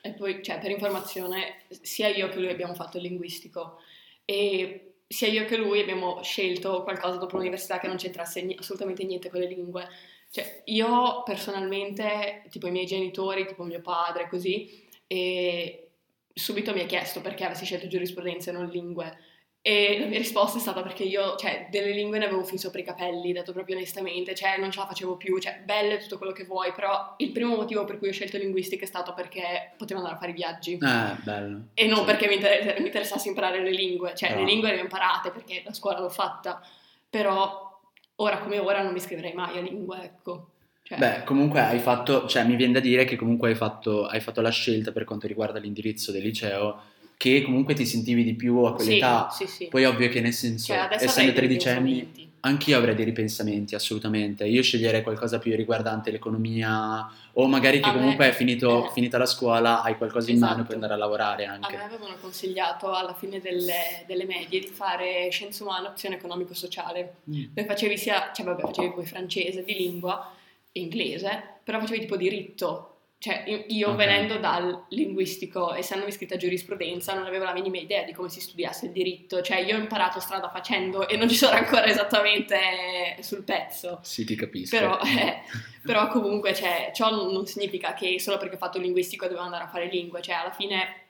E 0.00 0.12
poi, 0.12 0.42
cioè, 0.42 0.58
per 0.60 0.70
informazione, 0.70 1.56
sia 1.82 2.08
io 2.08 2.30
che 2.30 2.38
lui 2.38 2.48
abbiamo 2.48 2.72
fatto 2.72 2.96
il 2.96 3.02
linguistico 3.02 3.80
e 4.24 4.93
sia 5.06 5.28
io 5.28 5.44
che 5.44 5.56
lui 5.56 5.80
abbiamo 5.80 6.22
scelto 6.22 6.82
qualcosa 6.82 7.18
dopo 7.18 7.36
l'università 7.36 7.78
che 7.78 7.86
non 7.86 7.96
c'entrasse 7.96 8.54
assolutamente 8.58 9.04
niente 9.04 9.30
con 9.30 9.40
le 9.40 9.48
lingue. 9.48 9.88
Cioè, 10.30 10.62
io 10.66 11.22
personalmente, 11.22 12.42
tipo 12.50 12.66
i 12.66 12.72
miei 12.72 12.86
genitori, 12.86 13.46
tipo 13.46 13.62
mio 13.62 13.80
padre, 13.80 14.28
così, 14.28 14.84
e 15.06 15.90
subito 16.32 16.72
mi 16.72 16.80
ha 16.80 16.86
chiesto 16.86 17.20
perché 17.20 17.44
avessi 17.44 17.64
scelto 17.64 17.86
giurisprudenza 17.86 18.50
e 18.50 18.54
non 18.54 18.68
lingue. 18.68 19.16
E 19.66 19.96
la 19.98 20.04
mia 20.04 20.18
risposta 20.18 20.58
è 20.58 20.60
stata 20.60 20.82
perché 20.82 21.04
io, 21.04 21.36
cioè, 21.36 21.68
delle 21.70 21.92
lingue 21.92 22.18
ne 22.18 22.26
avevo 22.26 22.44
fin 22.44 22.58
sopra 22.58 22.80
i 22.80 22.84
capelli, 22.84 23.32
detto 23.32 23.54
proprio 23.54 23.76
onestamente, 23.76 24.34
cioè, 24.34 24.58
non 24.58 24.70
ce 24.70 24.78
la 24.80 24.86
facevo 24.86 25.16
più, 25.16 25.38
cioè, 25.38 25.62
belle 25.64 25.96
tutto 25.96 26.18
quello 26.18 26.32
che 26.32 26.44
vuoi, 26.44 26.70
però 26.74 27.14
il 27.16 27.30
primo 27.32 27.56
motivo 27.56 27.84
per 27.86 27.96
cui 27.98 28.08
ho 28.08 28.12
scelto 28.12 28.36
linguistica 28.36 28.84
è 28.84 28.86
stato 28.86 29.14
perché 29.14 29.72
potevo 29.78 30.00
andare 30.00 30.16
a 30.16 30.18
fare 30.20 30.32
i 30.32 30.34
viaggi. 30.34 30.74
Eh, 30.74 31.16
bello. 31.22 31.68
E 31.72 31.86
non 31.86 32.00
Sì. 32.00 32.04
perché 32.04 32.26
mi, 32.28 32.34
inter- 32.34 32.78
mi 32.78 32.84
interessasse 32.84 33.28
imparare 33.28 33.62
le 33.62 33.70
lingue, 33.70 34.14
cioè, 34.14 34.28
Però- 34.28 34.40
le 34.42 34.46
lingue 34.46 34.70
le 34.70 34.80
ho 34.80 34.82
imparate 34.82 35.30
perché 35.30 35.62
la 35.64 35.72
scuola 35.72 35.98
l'ho 35.98 36.10
fatta, 36.10 36.60
però 37.08 37.80
ora 38.16 38.38
come 38.40 38.58
ora 38.58 38.82
non 38.82 38.92
mi 38.92 38.98
iscriverei 38.98 39.32
mai 39.32 39.56
a 39.56 39.62
lingue, 39.62 40.02
ecco. 40.02 40.48
Cioè, 40.82 40.98
Beh, 40.98 41.24
comunque 41.24 41.60
hai 41.60 41.78
fatto, 41.78 42.26
cioè 42.26 42.44
mi 42.44 42.56
viene 42.56 42.74
da 42.74 42.80
dire 42.80 43.06
che 43.06 43.16
comunque 43.16 43.48
hai 43.48 43.54
fatto, 43.54 44.04
hai 44.04 44.20
fatto 44.20 44.42
la 44.42 44.50
scelta 44.50 44.92
per 44.92 45.04
quanto 45.04 45.26
riguarda 45.26 45.58
l'indirizzo 45.58 46.12
del 46.12 46.20
liceo, 46.20 46.92
che 47.32 47.42
comunque 47.42 47.72
ti 47.74 47.86
sentivi 47.86 48.22
di 48.22 48.34
più 48.34 48.58
a 48.64 48.74
quell'età. 48.74 49.28
Sì, 49.30 49.46
sì, 49.46 49.52
sì. 49.52 49.66
Poi 49.68 49.86
ovvio 49.86 50.08
che 50.10 50.20
nel 50.20 50.34
senso, 50.34 50.74
Cioè, 50.74 50.88
essendo 51.00 51.32
tredicenni, 51.32 52.30
anch'io 52.40 52.76
avrei 52.76 52.94
dei 52.94 53.06
ripensamenti, 53.06 53.74
assolutamente. 53.74 54.44
Io 54.44 54.62
sceglierei 54.62 55.02
qualcosa 55.02 55.38
più 55.38 55.56
riguardante 55.56 56.10
l'economia, 56.10 57.10
o 57.32 57.46
magari 57.46 57.80
che 57.80 57.88
A 57.88 57.92
me- 57.92 57.98
comunque 57.98 58.28
è 58.28 58.32
finito, 58.32 58.86
eh. 58.86 58.90
finita 58.92 59.16
la 59.16 59.24
scuola, 59.24 59.80
hai 59.82 59.96
qualcosa 59.96 60.30
in 60.30 60.38
mano 60.38 60.52
e 60.52 60.58
Esatto. 60.58 60.74
andare 60.74 60.92
a 60.92 60.96
lavorare 60.96 61.46
A 61.46 61.52
anche. 61.52 61.76
me 61.78 61.82
avevano 61.84 62.14
consigliato 62.20 62.92
alla 62.92 63.14
fine 63.14 63.40
delle, 63.40 64.04
delle 64.06 64.26
medie 64.26 64.60
di 64.60 64.66
fare 64.66 65.28
scienze 65.30 65.62
umane 65.62 65.88
opzione 65.88 66.16
economico-sociale. 66.16 67.14
Mm. 67.30 67.44
Dove 67.54 67.66
facevi 67.66 67.96
sia, 67.96 68.30
cioè 68.34 68.44
vabbè, 68.44 68.60
facevi 68.60 68.92
poi 68.92 69.06
francese, 69.06 69.64
di 69.64 69.74
lingua, 69.74 70.30
inglese, 70.72 71.42
però 71.64 71.80
facevi 71.80 72.00
tipo 72.00 72.16
diritto. 72.18 72.93
Cioè 73.24 73.44
io, 73.46 73.64
io 73.68 73.88
Ok. 73.88 73.96
venendo 73.96 74.36
dal 74.36 74.84
linguistico, 74.90 75.72
essendomi 75.72 76.10
iscritta 76.10 76.34
a 76.34 76.36
giurisprudenza, 76.36 77.14
non 77.14 77.24
avevo 77.24 77.44
la 77.44 77.54
minima 77.54 77.78
idea 77.78 78.02
di 78.02 78.12
come 78.12 78.28
si 78.28 78.38
studiasse 78.38 78.84
il 78.84 78.92
diritto. 78.92 79.40
Cioè 79.40 79.60
io 79.60 79.76
ho 79.76 79.78
imparato 79.78 80.20
strada 80.20 80.50
facendo 80.50 81.08
e 81.08 81.16
non 81.16 81.26
ci 81.30 81.34
sono 81.34 81.56
ancora 81.56 81.86
esattamente 81.86 83.16
sul 83.20 83.42
pezzo. 83.42 84.00
Sì, 84.02 84.26
ti 84.26 84.34
capisco. 84.34 84.76
Però, 84.76 84.98
eh, 85.00 85.40
però 85.80 86.08
comunque 86.08 86.52
cioè, 86.54 86.90
ciò 86.94 87.08
non, 87.08 87.32
non 87.32 87.46
significa 87.46 87.94
che 87.94 88.20
solo 88.20 88.36
perché 88.36 88.56
ho 88.56 88.58
fatto 88.58 88.76
il 88.76 88.82
linguistico 88.84 89.24
dovevo 89.24 89.44
andare 89.44 89.64
a 89.64 89.68
fare 89.68 89.86
lingue, 89.86 90.20
cioè 90.20 90.34
alla 90.34 90.52
fine, 90.52 91.06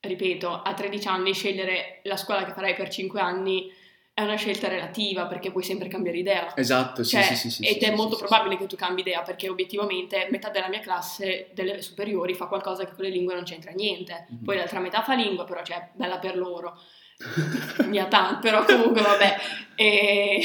ripeto, 0.00 0.60
a 0.60 0.74
13 0.74 1.08
anni 1.08 1.32
scegliere 1.32 2.00
la 2.02 2.18
scuola 2.18 2.44
che 2.44 2.52
farai 2.52 2.74
per 2.74 2.90
5 2.90 3.18
anni 3.18 3.72
è 4.12 4.22
una 4.22 4.36
scelta 4.36 4.68
relativa 4.68 5.26
perché 5.26 5.50
puoi 5.50 5.62
sempre 5.62 5.88
cambiare 5.88 6.18
idea. 6.18 6.54
Esatto, 6.56 7.02
sì, 7.02 7.16
Cioè, 7.16 7.22
sì, 7.22 7.36
sì, 7.36 7.50
sì, 7.50 7.66
ed 7.66 7.78
sì, 7.78 7.84
è 7.84 7.88
sì, 7.90 7.94
molto 7.94 8.16
probabile 8.16 8.56
che 8.56 8.66
tu 8.66 8.76
cambi 8.76 9.00
idea 9.00 9.22
perché 9.22 9.48
obiettivamente 9.48 10.28
metà 10.30 10.50
della 10.50 10.68
mia 10.68 10.80
classe 10.80 11.50
delle 11.54 11.80
superiori 11.80 12.34
fa 12.34 12.46
qualcosa 12.46 12.84
che 12.84 12.92
con 12.92 13.04
le 13.04 13.10
lingue 13.10 13.34
non 13.34 13.44
c'entra 13.44 13.70
niente. 13.70 14.26
Mhm. 14.28 14.44
Poi 14.44 14.56
l'altra 14.56 14.80
metà 14.80 15.02
fa 15.02 15.14
lingua, 15.14 15.44
però 15.44 15.62
cioè 15.62 15.88
bella 15.94 16.18
per 16.18 16.36
loro. 16.36 16.78
Mia 17.86 18.06
tante, 18.06 18.40
però 18.40 18.64
comunque 18.64 19.02
vabbè. 19.02 19.36
E 19.74 20.40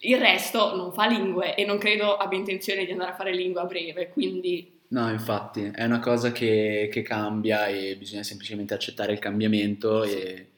il 0.00 0.18
resto 0.18 0.74
non 0.76 0.92
fa 0.92 1.06
lingue 1.06 1.54
e 1.54 1.64
non 1.64 1.78
credo 1.78 2.16
abbia 2.16 2.38
intenzione 2.38 2.84
di 2.84 2.92
andare 2.92 3.12
a 3.12 3.14
fare 3.14 3.34
lingua 3.34 3.62
a 3.62 3.66
breve, 3.66 4.08
quindi 4.10 4.72
No, 4.86 5.10
infatti, 5.10 5.72
è 5.74 5.84
una 5.84 5.98
cosa 5.98 6.30
che, 6.30 6.88
che 6.92 7.02
cambia 7.02 7.66
e 7.66 7.96
bisogna 7.96 8.22
semplicemente 8.22 8.74
accettare 8.74 9.12
il 9.12 9.18
cambiamento 9.18 10.04
e, 10.04 10.50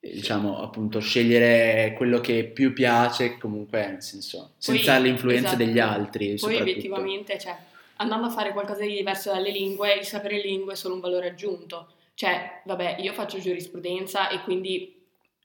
diciamo 0.00 0.62
appunto 0.62 0.98
scegliere 0.98 1.92
quello 1.94 2.20
che 2.20 2.44
più 2.44 2.72
piace, 2.72 3.36
comunque 3.36 3.86
nel 3.86 4.02
senso, 4.02 4.52
senza 4.56 4.94
Poi, 4.94 5.02
l'influenza 5.02 5.48
esatto. 5.48 5.64
degli 5.64 5.78
altri 5.78 6.34
poi 6.40 6.56
obiettivamente, 6.56 7.38
cioè, 7.38 7.54
andando 7.96 8.26
a 8.26 8.30
fare 8.30 8.52
qualcosa 8.52 8.80
di 8.82 8.94
diverso 8.96 9.30
dalle 9.32 9.50
lingue, 9.50 9.92
il 9.94 10.04
sapere 10.04 10.40
lingue 10.40 10.72
è 10.72 10.76
solo 10.76 10.94
un 10.94 11.00
valore 11.00 11.28
aggiunto. 11.28 11.92
Cioè, 12.14 12.62
vabbè, 12.64 12.96
io 13.00 13.12
faccio 13.12 13.38
giurisprudenza 13.38 14.28
e 14.30 14.40
quindi 14.42 15.02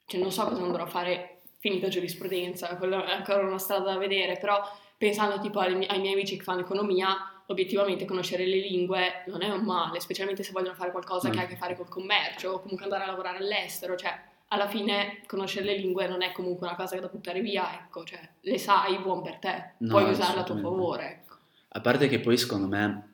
cioè, 0.07 0.19
non 0.21 0.31
so 0.31 0.45
cosa 0.45 0.61
andrò 0.61 0.83
a 0.83 0.87
fare 0.87 1.39
finita 1.59 1.87
giurisprudenza, 1.87 2.75
quello 2.77 3.03
è 3.03 3.11
ancora 3.11 3.45
una 3.45 3.57
strada 3.57 3.91
da 3.91 3.97
vedere, 3.97 4.37
però 4.37 4.61
pensando 4.97 5.39
tipo 5.39 5.59
ai, 5.59 5.75
mi- 5.75 5.85
ai 5.87 5.99
miei 5.99 6.13
amici 6.13 6.37
che 6.37 6.43
fanno 6.43 6.61
economia, 6.61 7.41
obiettivamente 7.47 8.05
conoscere 8.05 8.45
le 8.45 8.57
lingue 8.57 9.23
non 9.27 9.41
è 9.41 9.49
un 9.49 9.63
male, 9.63 9.99
specialmente 9.99 10.43
se 10.43 10.51
vogliono 10.51 10.75
fare 10.75 10.91
qualcosa 10.91 11.29
che 11.29 11.35
Mm. 11.35 11.39
ha 11.39 11.43
a 11.43 11.47
che 11.47 11.55
fare 11.57 11.75
col 11.75 11.89
commercio 11.89 12.51
o 12.51 12.59
comunque 12.61 12.85
andare 12.85 13.03
a 13.03 13.07
lavorare 13.07 13.37
all'estero, 13.37 13.95
cioè 13.95 14.13
alla 14.49 14.67
fine 14.67 15.21
conoscere 15.27 15.65
le 15.65 15.77
lingue 15.77 16.07
non 16.07 16.21
è 16.21 16.31
comunque 16.31 16.67
una 16.67 16.75
cosa 16.75 16.99
da 16.99 17.07
buttare 17.07 17.41
via, 17.41 17.73
ecco, 17.83 18.03
cioè 18.03 18.19
le 18.41 18.57
sai, 18.57 18.97
buon 18.99 19.21
per 19.21 19.37
te, 19.37 19.71
No, 19.79 19.89
puoi 19.89 20.09
usarla 20.11 20.41
a 20.41 20.43
tuo 20.43 20.57
favore, 20.57 21.05
ecco. 21.11 21.35
A 21.69 21.81
parte 21.81 22.07
che 22.07 22.19
poi 22.19 22.37
secondo 22.37 22.67
me 22.67 23.13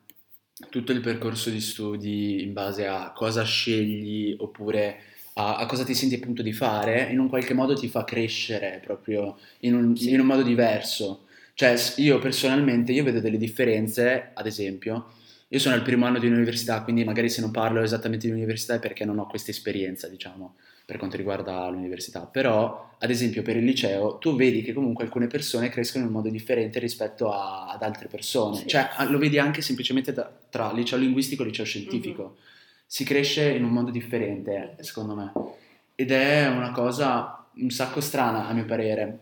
tutto 0.69 0.91
il 0.91 1.01
percorso 1.01 1.50
di 1.50 1.59
studi 1.61 2.43
in 2.43 2.53
base 2.53 2.85
a 2.85 3.11
cosa 3.11 3.43
scegli 3.43 4.35
oppure 4.38 5.00
a, 5.35 5.55
a 5.57 5.65
cosa 5.65 5.83
ti 5.83 5.95
senti 5.95 6.15
appunto 6.15 6.41
di 6.43 6.53
fare, 6.53 7.09
in 7.11 7.19
un 7.19 7.29
qualche 7.29 7.53
modo 7.55 7.73
ti 7.73 7.88
fa 7.88 8.03
crescere 8.03 8.79
proprio 8.83 9.38
in 9.61 9.73
un, 9.75 9.95
Sì. 9.95 10.11
in 10.11 10.19
un 10.19 10.25
modo 10.27 10.43
diverso. 10.43 11.25
Cioè 11.53 11.75
io 11.97 12.19
personalmente 12.19 12.91
io 12.91 13.03
vedo 13.03 13.19
delle 13.19 13.38
differenze, 13.38 14.31
ad 14.33 14.45
esempio, 14.45 15.13
io 15.47 15.59
sono 15.59 15.75
al 15.75 15.81
primo 15.81 16.05
anno 16.05 16.19
di 16.19 16.27
università, 16.27 16.81
quindi 16.83 17.03
magari 17.03 17.29
se 17.29 17.41
non 17.41 17.51
parlo 17.51 17.81
esattamente 17.81 18.27
di 18.27 18.33
università 18.33 18.75
è 18.75 18.79
perché 18.79 19.03
non 19.05 19.17
ho 19.19 19.27
questa 19.27 19.51
esperienza, 19.51 20.07
diciamo, 20.07 20.55
per 20.91 21.00
quanto 21.00 21.15
riguarda 21.15 21.69
l'università. 21.69 22.25
Però, 22.25 22.95
ad 23.00 23.10
esempio, 23.10 23.43
per 23.43 23.55
il 23.55 23.63
liceo, 23.63 24.17
tu 24.17 24.36
vedi 24.36 24.62
che 24.62 24.74
comunque 24.74 25.05
alcune 25.05 25.27
persone 25.27 25.69
crescono 25.69 26.03
in 26.03 26.10
un 26.10 26.17
modo 26.17 26.27
differente 26.29 26.79
rispetto 26.79 27.31
a- 27.31 27.69
ad 27.69 27.81
altre 27.81 28.10
persone. 28.10 28.57
Sì. 28.57 28.67
Cioè, 28.67 28.89
lo 29.07 29.17
vedi 29.17 29.39
anche 29.39 29.62
semplicemente 29.62 30.12
da- 30.12 30.29
tra 30.50 30.74
liceo 30.74 30.98
linguistico 30.98 31.43
e 31.43 31.45
liceo 31.45 31.63
scientifico. 31.63 32.36
Si 32.86 33.05
cresce 33.05 33.51
in 33.51 33.63
un 33.63 33.69
modo 33.71 33.89
differente, 33.89 34.75
secondo 34.81 35.15
me. 35.15 35.31
Ed 35.95 36.12
è 36.12 36.50
una 36.50 36.71
cosa 36.71 37.48
un 37.53 37.69
sacco 37.69 38.01
strana, 38.01 38.48
a 38.50 38.53
mio 38.53 38.65
parere, 38.65 39.19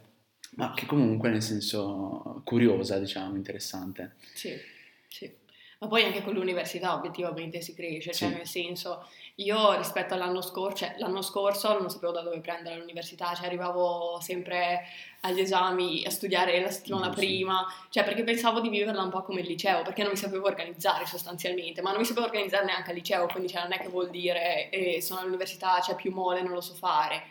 ma 0.56 0.74
che 0.74 0.88
comunque, 0.88 1.30
nel 1.30 1.44
senso, 1.44 2.42
curiosa, 2.46 2.98
diciamo, 2.98 3.36
interessante. 3.36 4.16
Sì, 4.34 4.54
sì. 5.08 5.32
Ma 5.82 5.88
poi 5.88 6.04
anche 6.04 6.22
con 6.24 6.34
l'università 6.34 6.94
obiettivamente 6.94 7.62
si 7.62 7.74
cresce, 7.74 8.14
cioè 8.14 8.30
Sì. 8.30 8.36
nel 8.36 8.46
senso, 8.46 9.08
io 9.36 9.78
rispetto 9.78 10.14
all'anno 10.14 10.42
scorso, 10.42 10.76
cioè 10.86 10.96
l'anno 10.98 11.22
scorso 11.22 11.80
non 11.80 11.90
sapevo 11.90 12.12
da 12.12 12.22
dove 12.22 12.42
prendere 12.42 12.78
l'università, 12.78 13.34
cioè 13.34 13.46
arrivavo 13.46 14.20
sempre 14.20 14.82
agli 15.22 15.40
esami 15.40 16.04
a 16.06 16.10
studiare 16.10 16.60
la 16.62 16.70
settimana 16.70 17.06
sì. 17.06 17.12
prima, 17.12 17.66
cioè 17.90 18.04
perché 18.04 18.24
pensavo 18.26 18.60
di 18.60 18.68
viverla 18.68 19.02
un 19.02 19.10
po' 19.10 19.24
come 19.24 19.40
il 19.40 19.48
liceo, 19.48 19.82
perché 19.84 20.02
non 20.02 20.12
mi 20.12 20.18
sapevo 20.18 20.48
organizzare 20.48 21.06
sostanzialmente, 21.06 21.82
ma 21.82 21.92
non 21.92 22.00
mi 22.02 22.06
sapevo 22.06 22.26
organizzare 22.26 22.66
neanche 22.66 22.90
al 22.90 22.96
liceo, 22.98 23.28
quindi 23.28 23.48
cioè, 23.50 23.62
non 23.62 23.72
è 23.72 23.80
che 23.80 23.88
vuol 23.88 24.10
dire 24.10 24.70
eh, 24.72 25.02
sono 25.02 25.22
all'università, 25.22 25.80
c'è 25.80 25.96
più 25.96 26.12
mole, 26.12 26.42
non 26.42 26.52
lo 26.52 26.62
so 26.62 26.74
fare. 26.74 27.24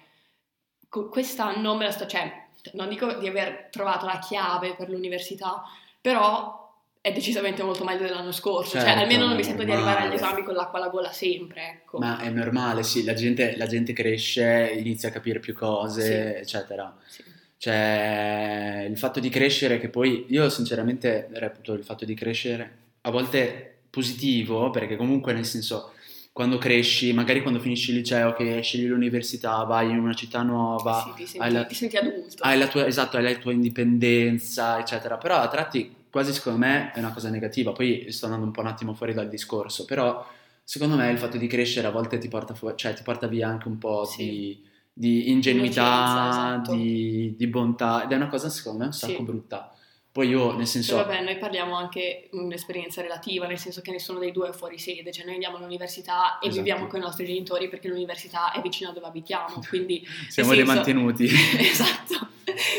Co- 0.89 1.09
Quest'anno 1.09 1.75
me 1.77 1.85
la 1.85 1.91
sto, 1.93 2.07
cioè, 2.07 2.47
non 2.73 2.89
dico 2.89 3.13
di 3.15 3.29
aver 3.29 3.69
trovato 3.71 4.07
la 4.07 4.19
chiave 4.19 4.75
per 4.75 4.89
l'università, 4.89 5.63
però 6.01 6.68
è 7.09 7.13
decisamente 7.13 7.63
molto 7.63 7.85
meglio 7.85 8.03
dell'anno 8.07 8.33
scorso, 8.33 8.73
cioè 8.73 8.83
Certo, 8.83 9.01
almeno 9.01 9.27
non 9.27 9.37
mi 9.37 9.43
sento 9.45 9.65
di 9.65 9.71
arrivare 9.71 10.01
agli 10.03 10.09
normale. 10.11 10.25
esami 10.31 10.43
con 10.45 10.55
l'acqua 10.55 10.79
alla 10.79 10.89
gola 10.89 11.13
sempre, 11.13 11.69
ecco. 11.83 11.99
Ma 11.99 12.19
è 12.21 12.31
normale, 12.31 12.83
sì, 12.83 13.05
la 13.05 13.15
gente, 13.15 13.57
la 13.57 13.67
gente 13.67 13.93
cresce, 13.93 14.75
inizia 14.79 15.09
a 15.09 15.13
capire 15.13 15.39
più 15.41 15.55
cose, 15.55 16.03
Sì. 16.03 16.41
eccetera. 16.41 16.97
Sì. 17.07 17.25
Cioè, 17.57 18.87
il 18.89 18.97
fatto 18.97 19.21
di 19.21 19.29
crescere, 19.29 19.79
che 19.79 19.89
poi 19.89 20.27
io 20.29 20.49
sinceramente 20.49 21.29
reputo 21.33 21.73
il 21.73 21.85
fatto 21.85 22.05
di 22.05 22.15
crescere 22.15 22.77
a 23.03 23.11
volte 23.11 23.79
positivo, 23.91 24.71
perché 24.71 24.97
comunque 24.97 25.33
nel 25.33 25.45
senso, 25.45 25.93
quando 26.33 26.59
cresci, 26.59 27.13
magari 27.13 27.43
quando 27.43 27.59
finisci 27.59 27.91
il 27.91 27.97
liceo, 27.97 28.33
che 28.35 28.61
scegli 28.63 28.87
l'università, 28.87 29.63
vai 29.65 29.91
in 29.91 29.99
una 29.99 30.15
città 30.15 30.43
nuova, 30.43 31.03
Sì, 31.17 31.23
ti, 31.23 31.27
senti, 31.27 31.47
hai 31.47 31.53
la- 31.53 31.65
ti 31.65 31.75
senti 31.75 31.97
adulto. 31.97 32.43
hai 32.45 32.59
la 32.59 32.69
tua, 32.69 32.87
esatto, 32.87 33.17
hai 33.17 33.23
la 33.25 33.35
tua 33.37 33.53
indipendenza, 33.53 34.79
eccetera. 34.79 35.17
Però 35.17 35.37
a 35.37 35.49
tratti 35.49 35.95
quasi 36.11 36.33
secondo 36.33 36.59
me 36.59 36.93
è 36.93 36.99
una 36.99 37.13
cosa 37.13 37.29
negativa. 37.31 37.73
Poi 37.73 38.11
sto 38.11 38.27
andando 38.27 38.47
un 38.47 38.53
po' 38.53 38.61
un 38.61 38.67
attimo 38.69 38.95
fuori 38.95 39.13
dal 39.15 39.29
discorso, 39.29 39.85
però 39.85 40.25
secondo 40.65 40.97
me 40.97 41.11
il 41.11 41.19
fatto 41.19 41.37
di 41.39 41.47
crescere 41.47 41.87
a 41.87 41.91
volte 41.91 42.19
ti 42.19 42.29
porta, 42.29 42.55
fu- 42.55 42.75
cioè, 42.75 42.93
ti 42.95 43.03
porta 43.03 43.27
via 43.27 43.49
anche 43.49 43.69
un 43.69 43.79
po' 43.79 44.05
Sì. 44.05 44.17
di, 44.19 44.63
di 44.93 45.31
ingenuità, 45.31 46.29
esatto. 46.31 46.75
di, 46.75 47.35
di 47.37 47.47
bontà, 47.47 48.05
ed 48.05 48.13
è 48.13 48.17
una 48.17 48.29
cosa 48.29 48.49
secondo 48.49 48.81
me 48.81 48.85
un 48.87 48.93
sacco 48.93 49.17
Sì. 49.17 49.23
brutta. 49.23 49.73
Poi 50.19 50.27
io, 50.31 50.53
nel 50.57 50.67
senso, 50.67 50.97
Però 50.97 51.07
vabbè, 51.07 51.23
noi 51.23 51.37
parliamo 51.37 51.77
anche 51.77 52.27
di 52.33 52.39
un'esperienza 52.39 53.01
relativa, 53.01 53.47
nel 53.47 53.57
senso 53.57 53.83
che 53.83 53.93
nessuno 53.93 54.19
dei 54.19 54.33
due 54.33 54.49
è 54.49 54.53
fuori 54.53 54.77
sede, 54.77 55.13
cioè 55.13 55.25
noi 55.25 55.35
andiamo 55.35 55.59
all'università 55.59 56.41
e 56.41 56.49
Esatto. 56.49 56.57
viviamo 56.57 56.89
con 56.89 56.99
i 56.99 57.03
nostri 57.05 57.25
genitori 57.25 57.69
perché 57.69 57.87
l'università 57.87 58.51
è 58.51 58.61
vicino 58.61 58.91
a 58.91 58.93
dove 58.93 59.07
abitiamo, 59.07 59.63
quindi 59.71 60.05
siamo 60.29 60.49
nel 60.51 60.65
dei 60.65 60.67
senso- 60.67 60.91
mantenuti. 60.93 61.25
esatto. 61.61 62.31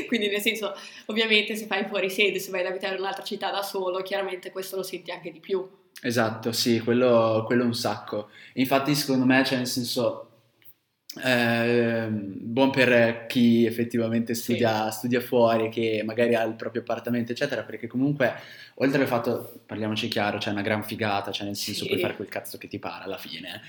Quindi 0.07 0.27
nel 0.27 0.41
senso, 0.41 0.75
ovviamente 1.05 1.55
se 1.55 1.65
fai 1.65 1.85
fuori 1.85 2.09
sede, 2.09 2.39
se 2.39 2.51
vai 2.51 2.59
ad 2.59 2.65
abitare 2.67 2.95
in 2.95 2.99
un'altra 2.99 3.23
città 3.23 3.49
da 3.51 3.61
solo, 3.61 4.01
chiaramente 4.01 4.51
questo 4.51 4.75
lo 4.75 4.83
senti 4.83 5.09
anche 5.11 5.31
di 5.31 5.39
più. 5.39 5.65
Esatto, 6.01 6.51
sì, 6.51 6.81
quello, 6.81 7.45
quello 7.45 7.63
un 7.63 7.73
sacco. 7.73 8.31
Infatti, 8.55 8.93
secondo 8.95 9.23
me, 9.23 9.45
cioè, 9.45 9.59
nel 9.59 9.67
senso, 9.67 10.27
eh, 11.23 11.88
buon 12.49 12.71
per 12.71 13.27
chi 13.27 13.65
effettivamente 13.65 14.33
studia, 14.33 14.89
sì. 14.89 14.97
studia, 14.97 15.21
fuori, 15.21 15.69
che 15.69 16.01
magari 16.03 16.33
ha 16.33 16.43
il 16.43 16.55
proprio 16.55 16.81
appartamento, 16.81 17.31
eccetera, 17.31 17.61
perché 17.61 17.85
comunque, 17.85 18.33
oltre 18.75 19.01
al 19.01 19.07
fatto, 19.07 19.61
parliamoci 19.65 20.07
chiaro, 20.07 20.39
c'è 20.39 20.49
una 20.49 20.63
gran 20.63 20.83
figata, 20.83 21.31
cioè 21.31 21.45
nel 21.45 21.55
senso 21.55 21.83
sì. 21.83 21.89
puoi 21.89 21.99
fare 21.99 22.15
quel 22.15 22.27
cazzo 22.27 22.57
che 22.57 22.67
ti 22.67 22.79
pare 22.79 23.03
alla 23.03 23.17
fine. 23.17 23.61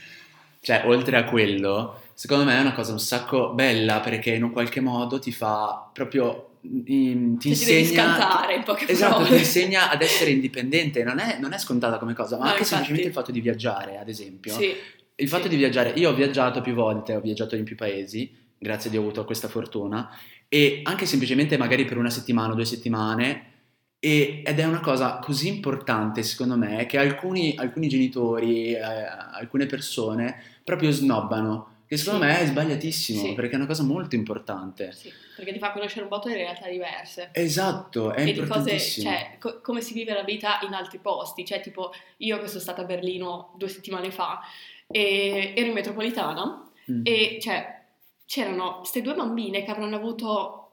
Cioè, 0.62 0.84
oltre 0.86 1.16
a 1.18 1.24
quello, 1.24 2.02
secondo 2.14 2.44
me 2.44 2.56
è 2.56 2.60
una 2.60 2.72
cosa 2.72 2.92
un 2.92 3.00
sacco 3.00 3.52
bella 3.52 4.00
perché 4.00 4.30
in 4.32 4.44
un 4.44 4.50
qualche 4.50 4.80
modo 4.80 5.18
ti 5.18 5.32
fa 5.32 5.90
proprio 5.92 6.56
ti, 6.60 7.36
ti 7.38 7.48
insegna 7.48 8.02
cantare 8.02 8.56
in 8.56 8.62
poche 8.62 8.86
esatto, 8.86 9.12
parole. 9.12 9.30
ti 9.30 9.36
insegna 9.36 9.90
ad 9.90 10.02
essere 10.02 10.30
indipendente 10.30 11.02
non 11.02 11.18
è, 11.18 11.38
non 11.40 11.54
è 11.54 11.58
scontata 11.58 11.96
come 11.96 12.12
cosa 12.12 12.36
ma 12.36 12.42
no, 12.42 12.50
anche 12.50 12.58
infatti. 12.60 12.74
semplicemente 12.74 13.08
il 13.08 13.14
fatto 13.14 13.32
di 13.32 13.40
viaggiare 13.40 13.96
ad 13.96 14.10
esempio 14.10 14.52
sì 14.52 14.74
il 15.20 15.28
fatto 15.28 15.44
sì. 15.44 15.48
di 15.50 15.56
viaggiare, 15.56 15.92
io 15.96 16.10
ho 16.10 16.14
viaggiato 16.14 16.60
più 16.60 16.74
volte, 16.74 17.14
ho 17.14 17.20
viaggiato 17.20 17.54
in 17.54 17.64
più 17.64 17.76
paesi, 17.76 18.34
grazie 18.60 18.88
a 18.88 18.92
Dio 18.92 19.00
ho 19.00 19.04
avuto 19.04 19.24
questa 19.24 19.48
fortuna, 19.48 20.14
e 20.48 20.80
anche 20.84 21.06
semplicemente 21.06 21.56
magari 21.56 21.86
per 21.86 21.96
una 21.96 22.10
settimana 22.10 22.52
o 22.52 22.54
due 22.54 22.66
settimane, 22.66 23.46
e, 23.98 24.42
ed 24.44 24.58
è 24.58 24.64
una 24.64 24.80
cosa 24.80 25.18
così 25.18 25.48
importante 25.48 26.22
secondo 26.22 26.56
me 26.56 26.86
che 26.86 26.98
alcuni, 26.98 27.54
alcuni 27.56 27.88
genitori, 27.88 28.72
eh, 28.74 28.80
alcune 28.80 29.66
persone 29.66 30.42
proprio 30.62 30.90
snobbano, 30.90 31.78
che 31.86 31.96
secondo 31.96 32.24
sì. 32.24 32.30
me 32.30 32.40
è 32.40 32.46
sbagliatissimo, 32.46 33.20
sì. 33.20 33.34
perché 33.34 33.52
è 33.52 33.56
una 33.56 33.66
cosa 33.66 33.82
molto 33.82 34.14
importante. 34.14 34.92
Sì, 34.92 35.10
perché 35.34 35.52
ti 35.52 35.58
fa 35.58 35.72
conoscere 35.72 36.02
un 36.02 36.08
po' 36.08 36.20
di 36.24 36.34
realtà 36.34 36.68
diverse. 36.68 37.30
Esatto, 37.32 38.12
è 38.12 38.22
e 38.22 38.28
importantissimo. 38.28 39.10
Di 39.10 39.16
cose, 39.16 39.28
cioè, 39.28 39.38
co- 39.38 39.60
come 39.60 39.80
si 39.80 39.92
vive 39.94 40.12
la 40.12 40.22
vita 40.22 40.60
in 40.66 40.72
altri 40.72 40.98
posti, 40.98 41.44
cioè 41.44 41.60
tipo 41.60 41.92
io 42.18 42.38
che 42.38 42.46
sono 42.46 42.60
stata 42.60 42.82
a 42.82 42.84
Berlino 42.84 43.54
due 43.56 43.68
settimane 43.68 44.10
fa, 44.10 44.40
e 44.86 45.52
ero 45.56 45.66
in 45.66 45.72
metropolitana 45.72 46.70
mm. 46.90 47.00
e 47.04 47.38
cioè, 47.40 47.79
c'erano 48.30 48.76
queste 48.76 49.02
due 49.02 49.14
bambine 49.14 49.64
che 49.64 49.72
avranno 49.72 49.96
avuto 49.96 50.70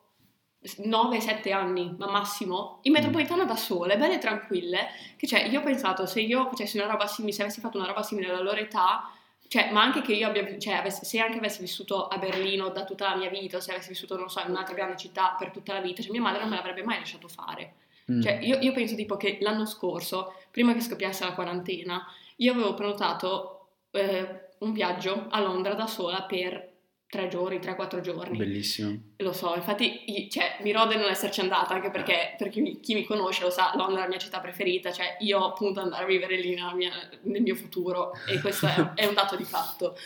9-7 0.63 1.51
anni, 1.51 1.95
ma 1.97 2.07
massimo, 2.07 2.77
in 2.83 2.91
mm. 2.91 2.93
metropolitana 2.93 3.45
da 3.45 3.55
sole, 3.55 3.97
belle 3.97 4.13
e 4.13 4.19
tranquille, 4.19 4.89
che 5.15 5.25
cioè 5.25 5.47
io 5.47 5.61
ho 5.61 5.63
pensato 5.63 6.05
se 6.05 6.21
io 6.21 6.47
facessi 6.49 6.77
una 6.77 6.85
roba 6.85 7.07
simile, 7.07 7.33
se 7.33 7.41
avessi 7.41 7.59
fatto 7.59 7.79
una 7.79 7.87
roba 7.87 8.03
simile 8.03 8.29
alla 8.29 8.43
loro 8.43 8.59
età, 8.59 9.11
cioè, 9.47 9.71
ma 9.71 9.81
anche 9.81 10.03
che 10.03 10.13
io 10.13 10.27
abbia, 10.27 10.59
cioè, 10.59 10.75
avessi, 10.75 11.03
se 11.03 11.19
anche 11.19 11.39
avessi 11.39 11.61
vissuto 11.61 12.07
a 12.07 12.19
Berlino 12.19 12.69
da 12.69 12.83
tutta 12.83 13.09
la 13.09 13.15
mia 13.15 13.31
vita, 13.31 13.59
se 13.59 13.71
avessi 13.71 13.89
vissuto, 13.89 14.15
non 14.15 14.29
so, 14.29 14.39
in 14.41 14.51
un'altra 14.51 14.75
grande 14.75 14.95
città 14.95 15.35
per 15.35 15.49
tutta 15.49 15.73
la 15.73 15.81
vita, 15.81 16.03
cioè 16.03 16.11
mia 16.11 16.21
madre 16.21 16.41
non 16.41 16.49
me 16.49 16.57
l'avrebbe 16.57 16.83
mai 16.83 16.99
lasciato 16.99 17.27
fare. 17.27 17.73
Mm. 18.11 18.21
Cioè, 18.21 18.37
io, 18.43 18.59
io 18.59 18.71
penso 18.71 18.93
tipo 18.93 19.17
che 19.17 19.39
l'anno 19.41 19.65
scorso, 19.65 20.35
prima 20.51 20.73
che 20.73 20.81
scoppiasse 20.81 21.25
la 21.25 21.33
quarantena, 21.33 22.05
io 22.35 22.51
avevo 22.51 22.75
prenotato 22.75 23.69
eh, 23.89 24.49
un 24.59 24.73
viaggio 24.73 25.25
a 25.29 25.39
Londra 25.39 25.73
da 25.73 25.87
sola 25.87 26.21
per 26.21 26.66
tre 27.09 27.27
giorni, 27.29 27.59
tre, 27.59 27.75
quattro 27.75 28.01
giorni. 28.01 28.37
Bellissimo. 28.37 29.13
Lo 29.17 29.31
so, 29.31 29.55
infatti, 29.55 30.29
cioè, 30.29 30.57
mi 30.61 30.71
rode 30.71 30.95
non 30.97 31.09
esserci 31.09 31.39
andata, 31.39 31.73
anche 31.73 31.89
perché 31.89 32.35
per 32.37 32.49
chi, 32.49 32.79
chi, 32.81 32.93
mi 32.93 33.05
conosce 33.05 33.43
lo 33.43 33.49
sa, 33.49 33.73
Londra 33.75 33.99
è 33.99 34.03
la 34.03 34.09
mia 34.09 34.17
città 34.17 34.39
preferita, 34.39 34.91
cioè 34.91 35.15
io 35.19 35.43
appunto 35.43 35.79
andare 35.79 36.03
a 36.03 36.07
vivere 36.07 36.37
lì 36.37 36.55
mia, 36.75 36.91
nel 37.23 37.41
mio 37.41 37.55
futuro 37.55 38.11
e 38.27 38.39
questo 38.41 38.67
è, 38.67 38.93
è 38.95 39.05
un 39.05 39.13
dato 39.13 39.35
di 39.35 39.45
fatto. 39.45 39.97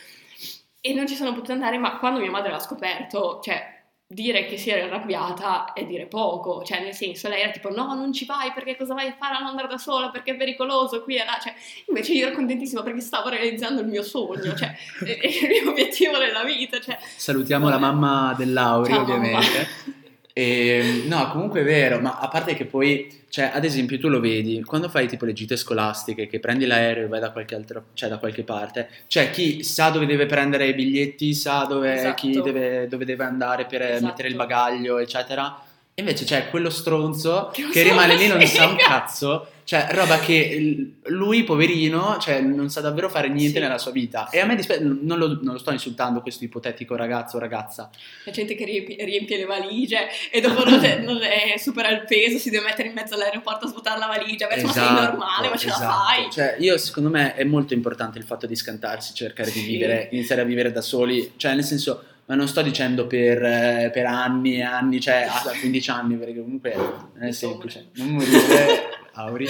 E 0.79 0.93
non 0.93 1.07
ci 1.07 1.15
sono 1.15 1.33
potuta 1.33 1.53
andare, 1.53 1.77
ma 1.77 1.97
quando 1.97 2.19
mia 2.19 2.31
madre 2.31 2.51
l'ha 2.51 2.59
scoperto, 2.59 3.39
cioè 3.43 3.70
dire 4.13 4.45
che 4.45 4.57
si 4.57 4.69
era 4.69 4.85
arrabbiata 4.85 5.71
è 5.71 5.85
dire 5.85 6.05
poco, 6.05 6.63
cioè 6.63 6.81
nel 6.81 6.93
senso 6.93 7.29
lei 7.29 7.41
era 7.41 7.51
tipo 7.51 7.69
no 7.69 7.93
non 7.93 8.11
ci 8.11 8.25
vai 8.25 8.51
perché 8.51 8.75
cosa 8.75 8.93
vai 8.93 9.07
a 9.07 9.15
fare 9.17 9.35
a 9.35 9.47
andare 9.47 9.69
da 9.69 9.77
sola 9.77 10.09
perché 10.09 10.31
è 10.31 10.35
pericoloso 10.35 11.01
qui 11.01 11.15
e 11.15 11.23
là, 11.23 11.39
cioè 11.41 11.53
invece 11.87 12.13
io 12.13 12.27
ero 12.27 12.35
contentissima 12.35 12.83
perché 12.83 12.99
stavo 12.99 13.29
realizzando 13.29 13.79
il 13.79 13.87
mio 13.87 14.03
sogno, 14.03 14.53
cioè 14.53 14.75
il 15.07 15.63
mio 15.63 15.71
obiettivo 15.71 16.17
nella 16.17 16.43
vita. 16.43 16.79
Cioè, 16.79 16.99
Salutiamo 17.15 17.69
vabbè. 17.69 17.79
la 17.79 17.91
mamma 17.91 18.33
dell'Auri 18.37 18.91
Ciao, 18.91 19.01
ovviamente. 19.01 19.67
Mamma. 19.85 19.99
E, 20.41 21.03
no, 21.05 21.29
comunque 21.29 21.61
è 21.61 21.63
vero, 21.63 21.99
ma 21.99 22.17
a 22.17 22.27
parte 22.27 22.55
che 22.55 22.65
poi, 22.65 23.25
cioè, 23.29 23.51
ad 23.53 23.63
esempio, 23.63 23.99
tu 23.99 24.07
lo 24.07 24.19
vedi, 24.19 24.63
quando 24.63 24.89
fai 24.89 25.07
tipo 25.07 25.25
le 25.25 25.33
gite 25.33 25.55
scolastiche, 25.55 26.25
che 26.25 26.39
prendi 26.39 26.65
l'aereo 26.65 27.05
e 27.05 27.07
vai 27.07 27.19
da 27.19 27.29
qualche, 27.31 27.53
altro, 27.53 27.85
cioè, 27.93 28.09
da 28.09 28.17
qualche 28.17 28.41
parte, 28.43 28.89
c'è 29.07 29.29
chi 29.29 29.63
sa 29.63 29.91
dove 29.91 30.07
deve 30.07 30.25
prendere 30.25 30.65
i 30.65 30.73
biglietti, 30.73 31.35
sa 31.35 31.65
dove, 31.65 31.93
esatto. 31.93 32.15
chi 32.15 32.41
deve, 32.41 32.87
dove 32.87 33.05
deve 33.05 33.23
andare 33.23 33.67
per 33.67 33.83
esatto. 33.83 34.05
mettere 34.05 34.29
il 34.29 34.35
bagaglio, 34.35 34.97
eccetera. 34.97 35.61
Invece 36.01 36.25
c'è 36.25 36.49
quello 36.49 36.69
stronzo 36.69 37.49
che, 37.53 37.69
che 37.69 37.83
rimane 37.83 38.15
lì, 38.15 38.27
non 38.27 38.45
sa 38.45 38.67
un 38.67 38.75
cazzo 38.75 39.47
cioè, 39.71 39.87
roba 39.91 40.19
che 40.19 40.91
lui, 41.03 41.43
poverino, 41.43 42.17
cioè, 42.19 42.41
non 42.41 42.69
sa 42.69 42.81
davvero 42.81 43.07
fare 43.07 43.29
niente 43.29 43.55
sì. 43.55 43.59
nella 43.59 43.77
sua 43.77 43.91
vita. 43.91 44.29
E 44.29 44.39
a 44.39 44.45
me 44.45 44.57
dispiace, 44.57 44.83
non 44.83 45.17
lo, 45.17 45.39
non 45.41 45.53
lo, 45.53 45.57
sto 45.57 45.71
insultando 45.71 46.21
questo 46.21 46.43
ipotetico 46.43 46.95
ragazzo 46.97 47.37
o 47.37 47.39
ragazza. 47.39 47.89
La 48.25 48.33
gente 48.33 48.55
che 48.55 48.65
riempie, 48.65 49.03
riempie 49.05 49.37
le 49.37 49.45
valigie 49.45 50.09
e 50.29 50.41
dopo 50.41 50.65
non, 50.65 50.83
è, 50.83 50.99
non 50.99 51.21
è, 51.21 51.57
supera 51.57 51.89
il 51.89 52.03
peso, 52.05 52.37
si 52.37 52.49
deve 52.49 52.65
mettere 52.65 52.89
in 52.89 52.93
mezzo 52.93 53.15
all'aeroporto 53.15 53.65
a 53.65 53.69
svuotare 53.69 53.97
la 53.97 54.07
valigia. 54.07 54.47
Beh, 54.47 54.55
esatto, 54.55 54.67
ma 54.67 54.73
sei 54.73 55.05
normale, 55.05 55.49
ma 55.49 55.55
ce 55.55 55.67
esatto. 55.67 55.83
la 55.83 55.89
fai. 55.89 56.31
Cioè, 56.31 56.55
io, 56.59 56.77
secondo 56.77 57.09
me, 57.09 57.35
è 57.35 57.45
molto 57.45 57.73
importante 57.73 58.17
il 58.17 58.25
fatto 58.25 58.47
di 58.47 58.55
scantarsi, 58.57 59.13
cercare 59.13 59.49
sì. 59.49 59.61
di 59.61 59.67
vivere, 59.67 60.09
iniziare 60.11 60.41
a 60.41 60.45
vivere 60.45 60.73
da 60.73 60.81
soli. 60.81 61.31
Cioè, 61.37 61.53
nel 61.53 61.63
senso 61.63 62.03
ma 62.31 62.37
non 62.37 62.47
sto 62.47 62.61
dicendo 62.61 63.07
per, 63.07 63.43
eh, 63.43 63.89
per 63.91 64.05
anni 64.05 64.55
e 64.55 64.61
anni, 64.61 65.01
cioè 65.01 65.27
a 65.27 65.51
15 65.59 65.89
anni, 65.89 66.15
perché 66.15 66.39
comunque 66.39 66.73
non 66.73 67.23
è 67.23 67.31
semplice. 67.31 67.89
Non 67.95 68.07
morire, 68.07 68.89
Auri. 69.15 69.45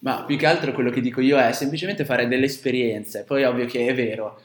Ma 0.00 0.22
più 0.22 0.36
che 0.36 0.46
altro 0.46 0.72
quello 0.72 0.90
che 0.90 1.00
dico 1.00 1.20
io 1.20 1.36
è 1.36 1.50
semplicemente 1.50 2.04
fare 2.04 2.28
delle 2.28 2.44
esperienze. 2.44 3.24
Poi 3.24 3.42
ovvio 3.42 3.66
che 3.66 3.88
è 3.88 3.92
vero, 3.92 4.40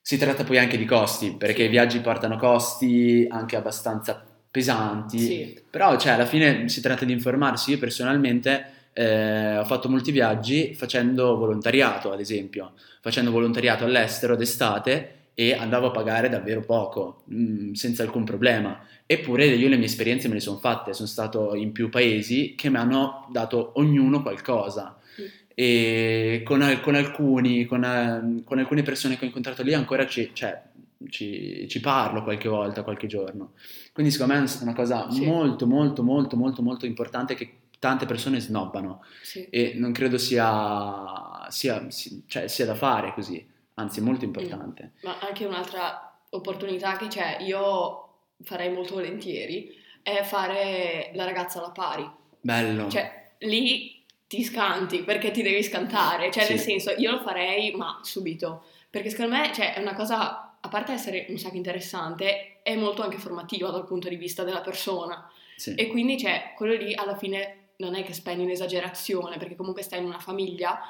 si 0.00 0.16
tratta 0.16 0.44
poi 0.44 0.58
anche 0.58 0.78
di 0.78 0.84
costi, 0.84 1.34
perché 1.36 1.64
i 1.64 1.68
viaggi 1.68 1.98
portano 1.98 2.36
costi 2.36 3.26
anche 3.28 3.56
abbastanza 3.56 4.24
pesanti. 4.48 5.18
Sì. 5.18 5.60
Però 5.68 5.98
cioè, 5.98 6.12
alla 6.12 6.26
fine 6.26 6.68
si 6.68 6.80
tratta 6.80 7.04
di 7.04 7.12
informarsi. 7.12 7.72
Io 7.72 7.78
personalmente 7.78 8.64
eh, 8.92 9.56
ho 9.56 9.64
fatto 9.64 9.88
molti 9.88 10.12
viaggi 10.12 10.72
facendo 10.74 11.36
volontariato, 11.36 12.12
ad 12.12 12.20
esempio, 12.20 12.74
facendo 13.00 13.32
volontariato 13.32 13.86
all'estero 13.86 14.36
d'estate 14.36 15.16
e 15.34 15.54
andavo 15.54 15.88
a 15.88 15.90
pagare 15.90 16.28
davvero 16.28 16.60
poco, 16.60 17.22
mh, 17.26 17.42
mm, 17.42 17.72
senza 17.72 18.02
alcun 18.02 18.24
problema. 18.24 18.84
Eppure 19.06 19.46
io 19.46 19.68
le 19.68 19.76
mie 19.76 19.86
esperienze 19.86 20.28
me 20.28 20.34
le 20.34 20.40
sono 20.40 20.58
fatte, 20.58 20.92
sono 20.92 21.08
stato 21.08 21.54
in 21.54 21.72
più 21.72 21.88
paesi 21.88 22.54
che 22.56 22.68
mi 22.70 22.76
hanno 22.76 23.28
dato 23.30 23.72
ognuno 23.76 24.22
qualcosa. 24.22 24.98
Mm. 25.20 25.24
E 25.54 26.42
con, 26.44 26.80
con 26.82 26.94
alcuni, 26.94 27.64
con, 27.66 27.84
eh, 27.84 28.42
con, 28.44 28.58
alcune 28.58 28.82
persone 28.82 29.16
che 29.16 29.24
ho 29.24 29.26
incontrato 29.26 29.62
lì 29.62 29.74
ancora 29.74 30.06
ci, 30.06 30.30
cioè, 30.32 30.62
ci, 31.08 31.66
ci, 31.68 31.80
parlo 31.80 32.22
qualche 32.22 32.48
volta, 32.48 32.82
qualche 32.82 33.06
giorno. 33.06 33.52
Quindi 33.92 34.12
secondo 34.12 34.34
me 34.34 34.44
è 34.44 34.62
una 34.62 34.74
cosa 34.74 35.10
sì. 35.10 35.24
molto, 35.24 35.66
molto, 35.66 36.02
molto, 36.02 36.36
molto, 36.36 36.62
molto 36.62 36.86
importante 36.86 37.34
che 37.34 37.56
tante 37.78 38.06
persone 38.06 38.38
snobbano 38.38 39.02
sì. 39.22 39.44
e 39.50 39.74
non 39.76 39.92
credo 39.92 40.16
sia, 40.16 41.46
sia, 41.48 41.86
cioè, 42.26 42.46
sia 42.46 42.64
da 42.64 42.74
fare 42.74 43.12
così 43.12 43.44
anzi 43.74 44.00
molto 44.00 44.24
importante. 44.24 44.92
Ma 45.02 45.18
anche 45.20 45.44
un'altra 45.44 46.20
opportunità 46.30 46.96
che 46.96 47.08
c'è, 47.08 47.38
io 47.40 48.08
farei 48.42 48.70
molto 48.70 48.94
volentieri, 48.94 49.74
è 50.02 50.22
fare 50.22 51.10
la 51.14 51.24
ragazza 51.24 51.58
alla 51.58 51.70
pari. 51.70 52.08
Bello. 52.40 52.88
Cioè, 52.88 53.34
lì 53.40 54.02
ti 54.26 54.42
scanti 54.42 55.02
perché 55.02 55.30
ti 55.30 55.42
devi 55.42 55.62
scantare, 55.62 56.30
cioè 56.30 56.44
Sì. 56.44 56.52
nel 56.52 56.60
senso 56.60 56.90
io 56.96 57.10
lo 57.10 57.20
farei 57.20 57.72
ma 57.72 58.00
subito, 58.02 58.64
perché 58.88 59.10
secondo 59.10 59.36
me 59.36 59.52
cioè, 59.52 59.74
è 59.74 59.80
una 59.80 59.94
cosa, 59.94 60.56
a 60.58 60.68
parte 60.68 60.92
essere 60.92 61.26
un 61.28 61.36
sacco 61.36 61.56
interessante, 61.56 62.60
è 62.62 62.74
molto 62.76 63.02
anche 63.02 63.18
formativa 63.18 63.68
dal 63.70 63.84
punto 63.84 64.08
di 64.08 64.16
vista 64.16 64.42
della 64.42 64.60
persona 64.62 65.30
Sì. 65.56 65.74
e 65.74 65.86
quindi 65.88 66.18
cioè, 66.18 66.52
quello 66.56 66.74
lì 66.74 66.94
alla 66.94 67.16
fine 67.16 67.58
non 67.76 67.94
è 67.94 68.02
che 68.04 68.14
spendi 68.14 68.42
un'esagerazione 68.44 69.36
perché 69.36 69.54
comunque 69.56 69.82
stai 69.82 69.98
in 69.98 70.06
una 70.06 70.18
famiglia 70.18 70.80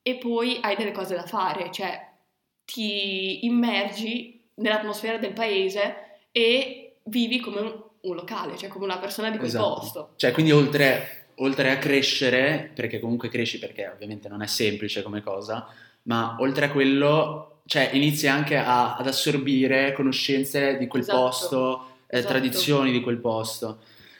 e 0.00 0.16
poi 0.16 0.58
hai 0.62 0.74
delle 0.76 0.92
cose 0.92 1.14
da 1.14 1.24
fare, 1.24 1.70
cioè 1.70 2.14
ti 2.66 3.46
immergi 3.46 4.42
nell'atmosfera 4.56 5.16
del 5.16 5.32
paese 5.32 5.94
e 6.32 6.96
vivi 7.04 7.40
come 7.40 7.60
un, 7.60 7.82
un 8.02 8.14
locale, 8.14 8.56
cioè 8.58 8.68
come 8.68 8.84
una 8.84 8.98
persona 8.98 9.30
di 9.30 9.38
quel 9.38 9.48
Esatto. 9.48 9.74
posto. 9.74 10.12
Cioè, 10.16 10.32
quindi 10.32 10.52
oltre, 10.52 11.28
oltre 11.36 11.70
a 11.70 11.78
crescere, 11.78 12.70
perché 12.74 13.00
comunque 13.00 13.28
cresci 13.30 13.58
perché 13.58 13.88
ovviamente 13.88 14.28
non 14.28 14.42
è 14.42 14.46
semplice 14.46 15.02
come 15.02 15.22
cosa, 15.22 15.66
ma 16.02 16.36
oltre 16.40 16.66
a 16.66 16.70
quello, 16.70 17.60
cioè 17.66 17.90
inizi 17.94 18.26
anche 18.28 18.56
a- 18.56 18.96
ad 18.96 19.06
assorbire 19.06 19.92
conoscenze 19.92 20.76
di 20.76 20.86
quel 20.86 21.02
Esatto. 21.02 21.18
posto, 21.18 21.86
eh, 22.08 22.18
Esatto. 22.18 22.32
tradizioni 22.34 22.92
di 22.92 23.00
quel 23.00 23.18
posto. 23.18 23.78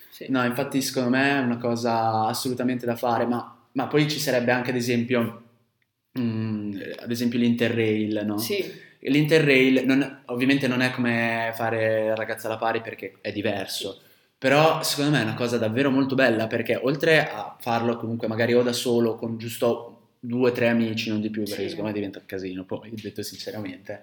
Sì. 0.09 0.26
No, 0.30 0.42
infatti 0.44 0.80
secondo 0.80 1.11
me 1.11 1.30
è 1.30 1.38
una 1.40 1.59
cosa 1.59 2.24
assolutamente 2.26 2.87
da 2.87 2.96
fare, 2.96 3.26
ma, 3.26 3.54
ma 3.72 3.87
poi 3.87 4.09
ci 4.09 4.18
sarebbe 4.18 4.50
anche 4.52 4.70
ad 4.70 4.76
esempio, 4.76 5.42
mm, 6.18 6.81
ad 7.00 7.11
esempio 7.11 7.38
l'Interrail, 7.38 8.22
no? 8.24 8.38
Sì, 8.38 8.85
L'Interrail 9.00 9.85
non- 9.87 10.22
ovviamente 10.26 10.66
non 10.66 10.81
è 10.81 10.90
come 10.90 11.52
fare 11.55 12.14
ragazza 12.16 12.48
alla 12.48 12.57
pari 12.57 12.81
perché 12.81 13.18
è 13.20 13.31
diverso, 13.31 14.00
però 14.37 14.83
secondo 14.83 15.12
me 15.12 15.20
è 15.20 15.22
una 15.22 15.35
cosa 15.35 15.59
davvero 15.59 15.90
molto 15.90 16.14
bella 16.16 16.46
perché 16.48 16.74
oltre 16.83 17.29
a 17.29 17.57
farlo 17.61 17.96
comunque 17.96 18.26
magari 18.26 18.55
o 18.55 18.62
da 18.62 18.72
solo 18.72 19.14
con 19.14 19.38
giusto 19.38 19.92
due 20.18 20.50
o 20.50 20.52
tre 20.52 20.68
amici, 20.68 21.09
non 21.11 21.20
di 21.20 21.31
più, 21.31 21.44
perché 21.44 21.62
Sì. 21.62 21.68
secondo 21.68 21.88
me 21.88 21.94
diventa 21.94 22.18
un 22.18 22.26
casino, 22.26 22.64
poi 22.64 22.90
detto 23.00 23.22
sinceramente, 23.22 24.02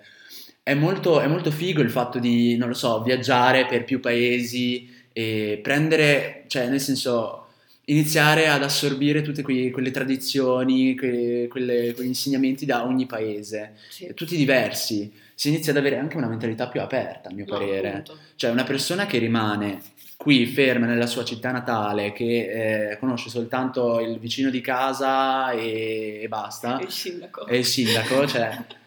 è 0.63 0.73
molto, 0.73 1.19
è 1.19 1.27
molto 1.27 1.51
figo 1.51 1.81
il 1.81 1.89
fatto 1.89 2.19
di, 2.19 2.55
non 2.55 2.69
lo 2.69 2.73
so, 2.75 3.01
viaggiare 3.01 3.65
per 3.65 3.83
più 3.83 3.99
paesi 3.99 4.89
e 5.11 5.59
prendere, 5.61 6.45
cioè 6.47 6.67
nel 6.69 6.79
senso 6.79 7.42
iniziare 7.85 8.47
ad 8.47 8.63
assorbire 8.63 9.21
tutte 9.21 9.41
quei- 9.41 9.71
quelle 9.71 9.91
tradizioni, 9.91 10.95
que- 10.95 11.47
quelle- 11.49 11.93
quegli 11.93 12.07
insegnamenti 12.07 12.65
da 12.65 12.85
ogni 12.85 13.05
paese, 13.05 13.73
Sì. 13.89 14.11
tutti 14.13 14.35
diversi. 14.37 15.11
Si 15.35 15.49
inizia 15.49 15.71
ad 15.71 15.77
avere 15.79 15.97
anche 15.97 16.15
una 16.17 16.27
mentalità 16.27 16.67
più 16.67 16.79
aperta, 16.81 17.29
a 17.29 17.33
mio 17.33 17.45
No, 17.47 17.57
parere. 17.57 17.89
appunto. 17.89 18.17
Cioè 18.35 18.51
una 18.51 18.63
persona 18.63 19.05
che 19.05 19.17
rimane 19.17 19.81
qui 20.15 20.45
ferma 20.45 20.85
nella 20.85 21.07
sua 21.07 21.25
città 21.25 21.51
natale, 21.51 22.13
che 22.13 22.91
eh, 22.91 22.97
conosce 22.99 23.29
soltanto 23.29 23.99
il 23.99 24.19
vicino 24.19 24.49
di 24.49 24.61
casa 24.61 25.51
e, 25.51 26.21
e 26.23 26.27
basta, 26.29 26.79
Il 26.81 26.89
sindaco. 26.91 27.45
e 27.47 27.57
il 27.57 27.65
sindaco, 27.65 28.25
cioè... 28.27 28.57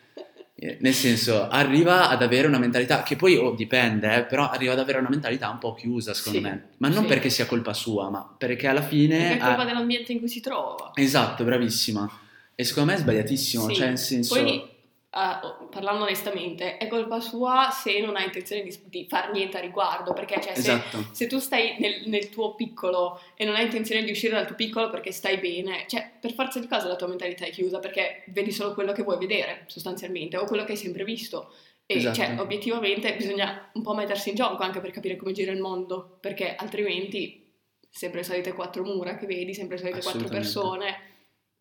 Eh, 0.58 0.78
Nel 0.80 0.94
senso, 0.94 1.48
arriva 1.48 2.08
ad 2.08 2.22
avere 2.22 2.46
una 2.46 2.58
mentalità 2.58 3.02
che 3.02 3.14
poi 3.14 3.36
oh, 3.36 3.50
dipende, 3.54 4.14
eh, 4.16 4.22
però 4.24 4.48
arriva 4.48 4.72
ad 4.72 4.78
avere 4.78 4.98
una 4.98 5.10
mentalità 5.10 5.50
un 5.50 5.58
po' 5.58 5.74
chiusa, 5.74 6.14
secondo 6.14 6.38
Sì, 6.38 6.44
me. 6.44 6.68
Ma 6.78 6.88
non 6.88 7.02
sì. 7.02 7.08
perché 7.08 7.28
sia 7.28 7.44
colpa 7.44 7.74
sua, 7.74 8.08
ma 8.08 8.34
perché 8.38 8.66
alla 8.66 8.80
Perché 8.80 8.96
fine. 8.96 9.34
è 9.34 9.38
colpa 9.38 9.62
ha- 9.62 9.64
dell'ambiente 9.66 10.12
in 10.12 10.18
cui 10.18 10.28
si 10.28 10.40
trova. 10.40 10.92
Esatto, 10.94 11.44
bravissima. 11.44 12.10
E 12.54 12.64
secondo 12.64 12.90
me 12.90 12.96
è 12.96 13.00
sbagliatissimo, 13.00 13.68
Sì. 13.68 13.74
cioè 13.74 13.88
nel 13.88 13.98
senso. 13.98 14.34
Poi, 14.34 14.62
oh, 15.10 15.68
parlando 15.68 16.04
onestamente, 16.04 16.76
è 16.76 16.88
colpa 16.88 17.20
sua 17.20 17.70
se 17.70 18.00
non 18.00 18.16
ha 18.16 18.22
intenzione 18.22 18.62
di, 18.62 18.78
di 18.84 19.06
far 19.08 19.32
niente 19.32 19.56
a 19.56 19.60
riguardo, 19.60 20.12
perché 20.12 20.40
cioè, 20.40 20.54
se, 20.54 20.72
Esatto. 20.72 21.06
se 21.12 21.26
tu 21.26 21.38
stai 21.38 21.76
nel, 21.78 22.02
nel 22.06 22.28
tuo 22.28 22.54
piccolo 22.54 23.20
e 23.34 23.44
non 23.44 23.54
hai 23.54 23.64
intenzione 23.64 24.04
di 24.04 24.10
uscire 24.10 24.34
dal 24.34 24.46
tuo 24.46 24.56
piccolo 24.56 24.90
perché 24.90 25.12
stai 25.12 25.38
bene, 25.38 25.84
cioè 25.88 26.10
per 26.20 26.32
forza 26.34 26.58
di 26.58 26.66
cosa 26.66 26.86
la 26.86 26.96
tua 26.96 27.08
mentalità 27.08 27.44
è 27.46 27.50
chiusa 27.50 27.78
perché 27.78 28.24
vedi 28.28 28.50
solo 28.52 28.74
quello 28.74 28.92
che 28.92 29.02
vuoi 29.02 29.18
vedere 29.18 29.64
sostanzialmente 29.66 30.36
o 30.36 30.44
quello 30.44 30.64
che 30.64 30.72
hai 30.72 30.78
sempre 30.78 31.04
visto. 31.04 31.52
E 31.86 31.98
Esatto. 31.98 32.16
cioè, 32.16 32.36
obiettivamente 32.40 33.14
bisogna 33.14 33.70
un 33.74 33.82
po' 33.82 33.94
mettersi 33.94 34.30
in 34.30 34.34
gioco 34.34 34.62
anche 34.62 34.80
per 34.80 34.90
capire 34.90 35.16
come 35.16 35.32
gira 35.32 35.52
il 35.52 35.60
mondo, 35.60 36.18
perché 36.20 36.56
altrimenti 36.56 37.44
sempre 37.88 38.20
le 38.20 38.26
solite 38.26 38.52
quattro 38.52 38.82
mura 38.84 39.16
che 39.16 39.26
vedi, 39.26 39.54
sempre 39.54 39.76
le 39.76 39.82
solite 39.82 40.02
quattro 40.02 40.28
persone, 40.28 41.15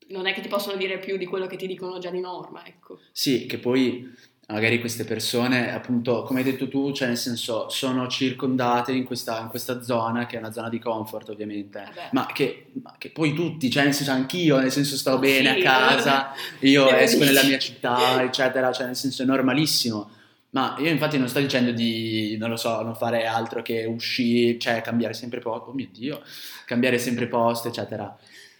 non 0.09 0.27
è 0.27 0.33
che 0.33 0.41
ti 0.41 0.47
possono 0.47 0.77
dire 0.77 0.99
più 0.99 1.17
di 1.17 1.25
quello 1.25 1.47
che 1.47 1.57
ti 1.57 1.67
dicono 1.67 1.97
già 1.99 2.09
di 2.09 2.19
norma, 2.19 2.65
ecco. 2.65 2.99
Sì, 3.11 3.45
che 3.45 3.57
poi 3.57 4.13
magari 4.47 4.79
queste 4.79 5.05
persone, 5.05 5.73
appunto, 5.73 6.21
come 6.23 6.39
hai 6.39 6.45
detto 6.45 6.67
tu, 6.67 6.91
cioè 6.91 7.07
nel 7.07 7.17
senso, 7.17 7.67
sono 7.69 8.07
circondate 8.07 8.91
in 8.91 9.03
questa, 9.03 9.39
in 9.41 9.47
questa 9.47 9.81
zona, 9.81 10.27
che 10.27 10.35
è 10.35 10.39
una 10.39 10.51
zona 10.51 10.69
di 10.69 10.79
comfort, 10.79 11.29
ovviamente. 11.29 11.79
Vabbè. 11.79 12.09
Ma 12.11 12.27
che, 12.27 12.67
ma 12.83 12.95
che 12.97 13.09
poi 13.09 13.33
tutti, 13.33 13.69
cioè 13.71 13.83
nel 13.83 13.93
senso 13.93 14.11
anch'io, 14.11 14.59
nel 14.59 14.71
senso 14.71 14.97
sto 14.97 15.17
bene 15.17 15.53
sì, 15.53 15.59
a 15.59 15.63
casa, 15.63 16.31
io 16.61 16.87
esco 16.89 17.23
nella 17.23 17.43
mia 17.43 17.57
città, 17.57 18.21
eccetera, 18.21 18.71
cioè 18.71 18.85
nel 18.85 18.95
senso 18.95 19.23
è 19.23 19.25
normalissimo. 19.25 20.11
Ma 20.51 20.75
io 20.79 20.87
infatti 20.89 21.17
non 21.17 21.27
sto 21.27 21.39
dicendo 21.39 21.71
di, 21.71 22.37
non 22.37 22.49
lo 22.49 22.55
so, 22.55 22.81
non 22.81 22.95
fare 22.95 23.25
altro 23.25 23.61
che 23.61 23.83
uscire, 23.83 24.57
cioè 24.57 24.79
cambiare 24.81 25.13
sempre 25.13 25.39
posto, 25.39 25.71
oh 25.71 25.73
mio 25.73 25.89
Dio, 25.91 26.21
cambiare 26.65 26.97
sempre 26.97 27.27
posto, 27.27 27.67
eccetera. 27.67 28.15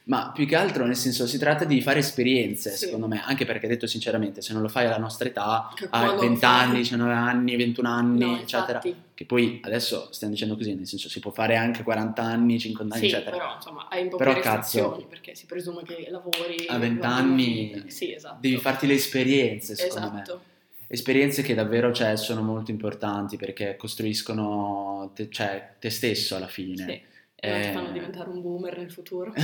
Ma 0.08 0.32
più 0.32 0.46
che 0.46 0.56
altro, 0.56 0.86
nel 0.86 0.96
senso, 0.96 1.26
si 1.26 1.40
tratta 1.40 1.66
di 1.66 1.82
fare 1.82 1.98
esperienze, 1.98 2.70
Sì. 2.72 2.86
secondo 2.86 3.08
me, 3.08 3.24
anche 3.26 3.44
perché 3.44 3.68
detto 3.68 3.88
sinceramente, 3.88 4.42
se 4.42 4.54
non 4.54 4.62
lo 4.62 4.68
fai 4.68 4.86
alla 4.86 5.00
nostra 5.00 5.28
età, 5.28 5.72
Che 5.76 5.86
a 5.86 5.90
quando 5.90 6.22
20 6.22 6.40
fai- 6.42 6.64
anni, 6.64 6.78
19 6.78 7.12
anni, 7.14 7.56
21 7.56 7.90
anni, 7.90 8.20
No, 8.20 8.36
eccetera, 8.40 8.80
infatti. 8.84 8.96
che 9.16 9.26
poi 9.26 9.60
adesso 9.64 10.10
stiamo 10.12 10.34
dicendo 10.34 10.56
così, 10.56 10.76
nel 10.76 10.86
senso 10.86 11.10
si 11.10 11.20
può 11.20 11.32
fare 11.32 11.56
anche 11.56 11.82
40 11.82 12.22
anni, 12.22 12.60
50 12.60 12.94
anni, 12.96 13.08
Sì, 13.10 13.14
eccetera. 13.16 13.36
però 13.36 13.56
insomma 13.56 13.88
hai 13.90 14.04
un 14.04 14.10
po' 14.10 14.18
Però, 14.18 14.34
più 14.34 14.42
cazzo, 14.44 15.06
perché 15.10 15.34
si 15.34 15.48
presume 15.48 15.82
che 15.82 16.08
lavori 16.12 16.66
A 16.68 16.78
20 16.78 17.02
lavori 17.02 17.22
anni. 17.24 17.84
Sì, 17.88 18.14
esatto. 18.14 18.38
devi 18.42 18.58
farti 18.58 18.86
le 18.86 18.94
esperienze, 18.94 19.76
secondo 19.76 20.12
me. 20.12 20.22
Esatto. 20.22 20.42
Esperienze 20.88 21.42
che 21.42 21.56
davvero 21.56 21.92
cioè, 21.92 22.16
sono 22.16 22.44
molto 22.44 22.70
importanti 22.70 23.38
perché 23.38 23.76
costruiscono 23.76 25.10
te, 25.16 25.30
cioè, 25.32 25.72
te 25.80 25.90
stesso 25.90 26.36
alla 26.36 26.48
fine. 26.48 26.86
Sì. 26.86 27.14
E 27.36 27.50
non 27.50 27.62
ti 27.62 27.68
Eh. 27.68 27.72
fanno 27.72 27.92
diventare 27.92 28.30
un 28.30 28.42
boomer 28.42 28.78
nel 28.78 28.92
futuro. 28.92 29.34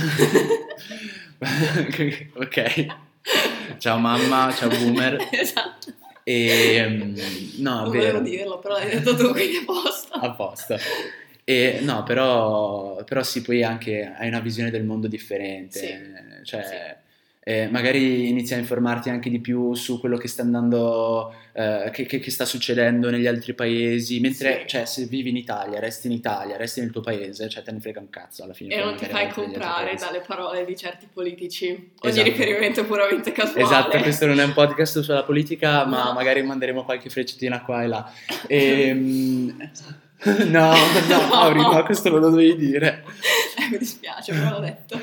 ok. 2.34 2.86
Ciao 3.78 3.98
mamma, 3.98 4.52
ciao 4.52 4.68
boomer. 4.68 5.16
esatto. 5.30 5.92
E, 6.24 6.86
mm, 6.88 7.14
no, 7.58 7.80
non 7.82 7.90
vero. 7.90 8.12
volevo 8.12 8.20
dirlo, 8.20 8.58
però 8.60 8.74
l'hai 8.74 8.90
detto 8.90 9.16
tu, 9.16 9.30
quindi 9.32 9.56
è 9.58 9.64
posto. 9.64 10.12
a 10.14 10.30
posto. 10.32 10.76
E, 11.44 11.80
no, 11.82 12.02
però, 12.04 13.02
però 13.04 13.22
sì, 13.22 13.42
poi 13.42 13.62
anche 13.64 14.12
hai 14.16 14.28
una 14.28 14.40
visione 14.40 14.70
del 14.70 14.84
mondo 14.84 15.08
differente, 15.08 15.78
Sì, 15.78 16.44
cioè 16.44 16.98
eh, 17.44 17.66
magari 17.68 18.28
inizi 18.28 18.54
a 18.54 18.56
informarti 18.58 19.10
anche 19.10 19.28
di 19.28 19.40
più 19.40 19.74
su 19.74 19.98
quello 19.98 20.16
che 20.16 20.28
sta 20.28 20.42
andando, 20.42 21.34
eh, 21.52 21.90
che, 21.92 22.04
che- 22.06 22.20
che 22.20 22.30
sta 22.30 22.44
succedendo 22.44 23.10
negli 23.10 23.26
altri 23.26 23.52
paesi, 23.52 24.20
mentre 24.20 24.60
Sì. 24.60 24.66
cioè, 24.68 24.84
se 24.84 25.06
vivi 25.06 25.30
in 25.30 25.36
Italia, 25.36 25.80
resti 25.80 26.06
in 26.06 26.12
Italia, 26.12 26.56
resti 26.56 26.78
nel 26.80 26.90
tuo 26.92 27.00
paese, 27.00 27.48
cioè 27.48 27.64
te 27.64 27.72
ne 27.72 27.80
frega 27.80 27.98
un 27.98 28.10
cazzo 28.10 28.44
alla 28.44 28.52
fine. 28.52 28.74
E 28.76 28.84
non 28.84 28.94
ti 28.94 29.06
fai 29.06 29.28
comprare 29.28 29.96
dalle 29.96 30.20
parole 30.24 30.64
di 30.64 30.76
certi 30.76 31.08
politici. 31.12 31.66
Ogni 31.68 31.90
Esatto. 32.12 32.28
riferimento 32.28 32.80
è 32.82 32.84
puramente 32.84 33.32
casuale. 33.32 33.62
Esatto, 33.62 33.98
questo 33.98 34.26
non 34.26 34.38
è 34.38 34.44
un 34.44 34.52
podcast 34.52 35.00
sulla 35.00 35.24
politica, 35.24 35.84
ma 35.84 36.12
magari 36.12 36.42
manderemo 36.42 36.84
qualche 36.84 37.10
freccettina 37.10 37.62
qua 37.62 37.82
e 37.82 37.86
là. 37.88 38.12
Ehm, 38.46 39.70
no, 40.46 40.72
no, 41.08 41.26
Mauri, 41.28 41.60
no, 41.60 41.82
questo 41.84 42.08
non 42.08 42.20
lo 42.20 42.30
dovevi 42.30 42.54
dire. 42.56 43.02
Eh, 43.58 43.68
mi 43.70 43.78
dispiace, 43.78 44.32
però 44.32 44.50
l'ho 44.50 44.60
detto. 44.60 45.00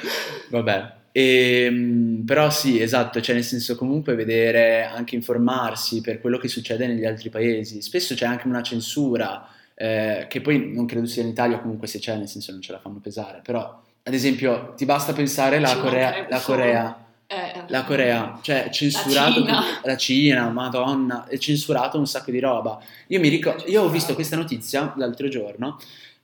Vabbè, 0.49 0.97
Ehm, 1.11 2.23
però 2.25 2.49
sì, 2.49 2.81
esatto, 2.81 3.19
cioè 3.21 3.35
nel 3.35 3.43
senso 3.43 3.75
comunque 3.75 4.15
vedere, 4.15 4.83
anche 4.83 5.15
informarsi 5.15 6.01
per 6.01 6.19
quello 6.21 6.37
che 6.37 6.47
succede 6.47 6.87
negli 6.87 7.05
altri 7.05 7.29
paesi. 7.29 7.81
Spesso 7.81 8.13
c'è 8.15 8.25
anche 8.25 8.47
una 8.47 8.61
censura, 8.61 9.47
eh, 9.75 10.27
che 10.29 10.41
poi 10.41 10.71
non 10.73 10.85
credo 10.85 11.05
sia 11.05 11.21
in 11.23 11.29
Italia, 11.29 11.59
comunque 11.59 11.87
se 11.87 11.99
c'è, 11.99 12.15
nel 12.15 12.27
senso 12.27 12.51
non 12.51 12.61
ce 12.61 12.71
la 12.71 12.79
fanno 12.79 12.99
pesare, 12.99 13.41
però 13.43 13.81
ad 14.03 14.13
esempio 14.13 14.73
ti 14.75 14.85
basta 14.85 15.13
pensare 15.13 15.59
la 15.59 15.75
Corea, 15.77 16.25
la. 16.29 16.39
Corea, 16.39 17.03
Eh, 17.31 17.63
la 17.67 17.83
Corea, 17.83 18.39
cioè 18.41 18.69
censurato 18.71 19.33
Cina. 19.41 19.61
la 19.83 19.95
Cina, 19.97 20.49
madonna, 20.49 21.27
è 21.27 21.37
censurato 21.37 21.99
un 21.99 22.07
sacco 22.07 22.31
di 22.31 22.39
roba. 22.39 22.81
Io 23.07 23.19
mi 23.19 23.27
ricordo, 23.29 23.65
io 23.67 23.83
ho 23.83 23.89
visto 23.89 24.15
questa 24.15 24.35
notizia 24.35 24.93
l'altro 24.97 25.27
giorno, 25.27 25.77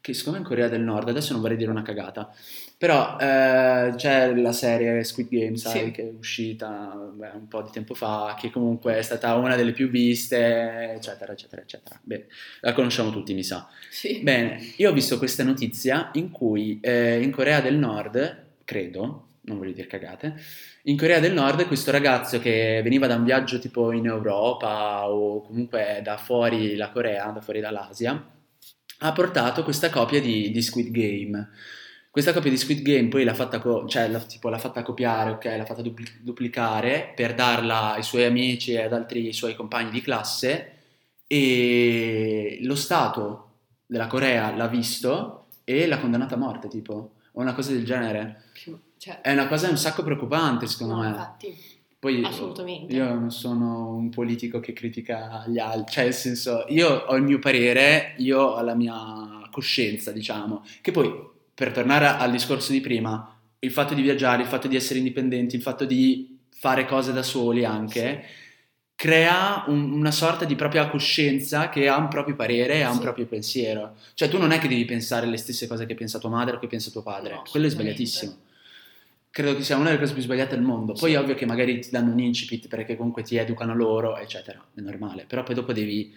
che 0.06 0.13
siccome 0.13 0.38
in 0.38 0.44
Corea 0.44 0.68
del 0.68 0.82
Nord, 0.82 1.10
adesso 1.10 1.34
non 1.34 1.41
vorrei 1.41 1.58
dire 1.58 1.72
una 1.72 1.82
cagata, 1.82 2.32
però 2.78 3.18
eh, 3.18 3.91
c'è 3.96 4.36
la 4.36 4.52
serie 4.52 5.04
Squid 5.04 5.30
Game, 5.30 5.58
sai, 5.58 5.86
Sì. 5.86 5.91
che 5.91 6.02
è 6.04 6.13
uscita 6.15 6.96
beh, 7.12 7.32
un 7.34 7.48
po' 7.48 7.63
di 7.63 7.72
tempo 7.72 7.96
fa, 7.96 8.38
che 8.39 8.52
comunque 8.52 9.00
è 9.00 9.02
stata 9.02 9.34
una 9.34 9.56
delle 9.56 9.72
più 9.72 9.89
viste, 9.89 10.91
eccetera, 10.94 11.32
eccetera, 11.32 11.63
eccetera. 11.63 12.00
Bene, 12.04 12.28
la 12.62 12.74
conosciamo 12.74 13.10
tutti, 13.10 13.34
mi 13.34 13.41
sa. 13.41 13.68
Sì. 13.89 14.20
Bene, 14.22 14.74
io 14.76 14.91
ho 14.91 14.94
visto 14.94 15.18
questa 15.18 15.44
notizia 15.44 16.12
in 16.13 16.30
cui 16.30 16.78
eh, 16.84 17.20
in 17.20 17.32
Corea 17.32 17.60
del 17.60 17.76
Nord, 17.78 18.44
credo, 18.63 19.30
non 19.41 19.58
voglio 19.58 19.72
dire 19.72 19.88
cagate, 19.88 20.36
in 20.84 20.98
Corea 21.00 21.20
del 21.20 21.34
Nord 21.34 21.65
questo 21.65 21.89
ragazzo 21.89 22.38
che 22.38 22.80
veniva 22.84 23.08
da 23.08 23.15
un 23.15 23.24
viaggio 23.24 23.58
tipo 23.58 23.91
in 23.91 24.06
Europa 24.06 25.10
o 25.10 25.41
comunque 25.41 26.02
da 26.04 26.18
fuori 26.18 26.76
la 26.76 26.91
Corea, 26.91 27.26
da 27.32 27.41
fuori 27.41 27.60
dall'Asia, 27.60 28.34
ha 28.99 29.12
portato 29.12 29.63
questa 29.63 29.89
copia 29.89 30.21
di, 30.21 30.51
di 30.51 30.62
Squid 30.62 30.89
Game. 30.91 31.49
Questa 32.10 32.31
copia 32.34 32.49
di 32.49 32.58
Squid 32.58 32.81
Game 32.81 33.10
poi 33.10 33.23
l'ha 33.25 33.34
fatta, 33.34 33.60
co- 33.60 33.86
cioè, 33.88 34.08
l'ha, 34.08 34.19
tipo, 34.19 34.47
l'ha 34.49 34.58
fatta 34.58 34.84
copiare, 34.84 35.31
ok, 35.31 35.45
l'ha 35.45 35.65
fatta 35.65 35.81
dupli- 35.81 36.19
duplicare 36.21 37.12
per 37.13 37.34
darla 37.34 37.93
ai 37.93 38.03
suoi 38.03 38.23
amici 38.23 38.71
e 38.71 38.84
ad 38.84 38.93
altri 38.93 39.34
suoi 39.34 39.53
compagni 39.55 39.91
di 39.91 40.01
classe 40.01 40.71
e 41.27 42.60
lo 42.62 42.75
Stato 42.75 43.49
della 43.86 44.08
Corea 44.08 44.55
l'ha 44.55 44.67
visto 44.67 45.47
e 45.63 45.88
l'ha 45.88 45.99
condannato 45.99 46.36
a 46.36 46.38
morte, 46.38 46.67
tipo, 46.69 46.93
o 47.31 47.41
una 47.41 47.53
cosa 47.53 47.71
del 47.71 47.84
genere. 47.84 48.43
Cioè, 48.97 49.19
È 49.21 49.31
una 49.34 49.47
cosa 49.47 49.69
un 49.69 49.77
sacco 49.77 50.03
preoccupante, 50.03 50.67
secondo 50.67 50.95
no, 50.95 51.01
me. 51.01 51.08
infatti, 51.10 51.53
Poi 52.06 52.24
assolutamente. 52.24 52.94
io 52.96 53.12
non 53.15 53.32
sono 53.32 53.96
un 53.96 54.10
politico 54.10 54.60
che 54.60 54.74
critica 54.74 55.44
gli 55.48 55.58
altri, 55.58 55.91
cioè 55.94 56.04
nel 56.04 56.13
senso, 56.13 56.65
io 56.68 56.88
ho 57.08 57.15
il 57.15 57.24
mio 57.24 57.39
parere, 57.39 58.13
io 58.18 58.41
ho 58.41 58.62
la 58.62 58.76
mia 58.76 58.94
coscienza, 59.50 60.12
diciamo, 60.12 60.63
che 60.82 60.91
poi 60.91 61.12
per 61.52 61.72
tornare 61.72 62.06
al 62.06 62.30
discorso 62.30 62.72
di 62.74 62.80
prima, 62.80 63.39
il 63.58 63.72
fatto 63.72 63.96
di 63.96 64.04
viaggiare, 64.04 64.44
il 64.44 64.48
fatto 64.48 64.68
di 64.68 64.76
essere 64.76 65.00
indipendenti, 65.00 65.56
il 65.56 65.63
fatto 65.63 65.84
di 65.86 66.38
fare 66.52 66.86
cose 66.86 67.12
da 67.12 67.24
soli 67.24 67.65
anche, 67.65 68.24
crea 68.94 69.63
un- 69.68 69.91
una 69.91 70.12
sorta 70.12 70.46
di 70.46 70.54
propria 70.56 70.88
coscienza 70.88 71.70
che 71.70 71.88
ha 71.88 71.98
un 71.98 72.08
proprio 72.08 72.36
parere 72.36 72.84
ha 72.84 72.89
un 72.89 72.98
Sì. 72.98 73.02
proprio 73.02 73.26
pensiero. 73.26 73.96
Cioè 74.13 74.30
tu 74.30 74.38
non 74.38 74.52
è 74.52 74.60
che 74.60 74.68
devi 74.68 74.86
pensare 74.86 75.26
le 75.26 75.38
stesse 75.38 75.65
cose 75.65 75.88
che 75.88 75.96
pensa 75.96 76.20
tua 76.20 76.30
madre 76.30 76.58
o 76.58 76.60
che 76.60 76.68
pensa 76.68 76.91
tuo 76.91 77.02
padre, 77.02 77.34
No, 77.34 77.44
quello 77.50 77.65
è 77.65 77.70
sbagliatissimo. 77.70 78.36
Credo 79.36 79.54
che 79.54 79.63
sia 79.63 79.76
una 79.76 79.88
delle 79.88 80.00
cose 80.00 80.13
più 80.13 80.21
sbagliate 80.21 80.56
al 80.56 80.62
mondo. 80.62 80.93
Poi 80.93 81.10
Sì. 81.10 81.15
è 81.17 81.19
ovvio 81.19 81.36
che 81.36 81.45
magari 81.45 81.80
ti 81.80 81.89
danno 81.89 82.13
un 82.13 82.19
incipit 82.19 82.69
perché 82.69 82.95
comunque 82.95 83.21
ti 83.21 83.36
educano 83.36 83.76
loro, 83.76 84.15
eccetera, 84.15 84.63
è 84.74 84.80
normale. 84.80 85.26
Però 85.28 85.43
poi 85.43 85.54
dopo 85.56 85.74
devi 85.74 86.15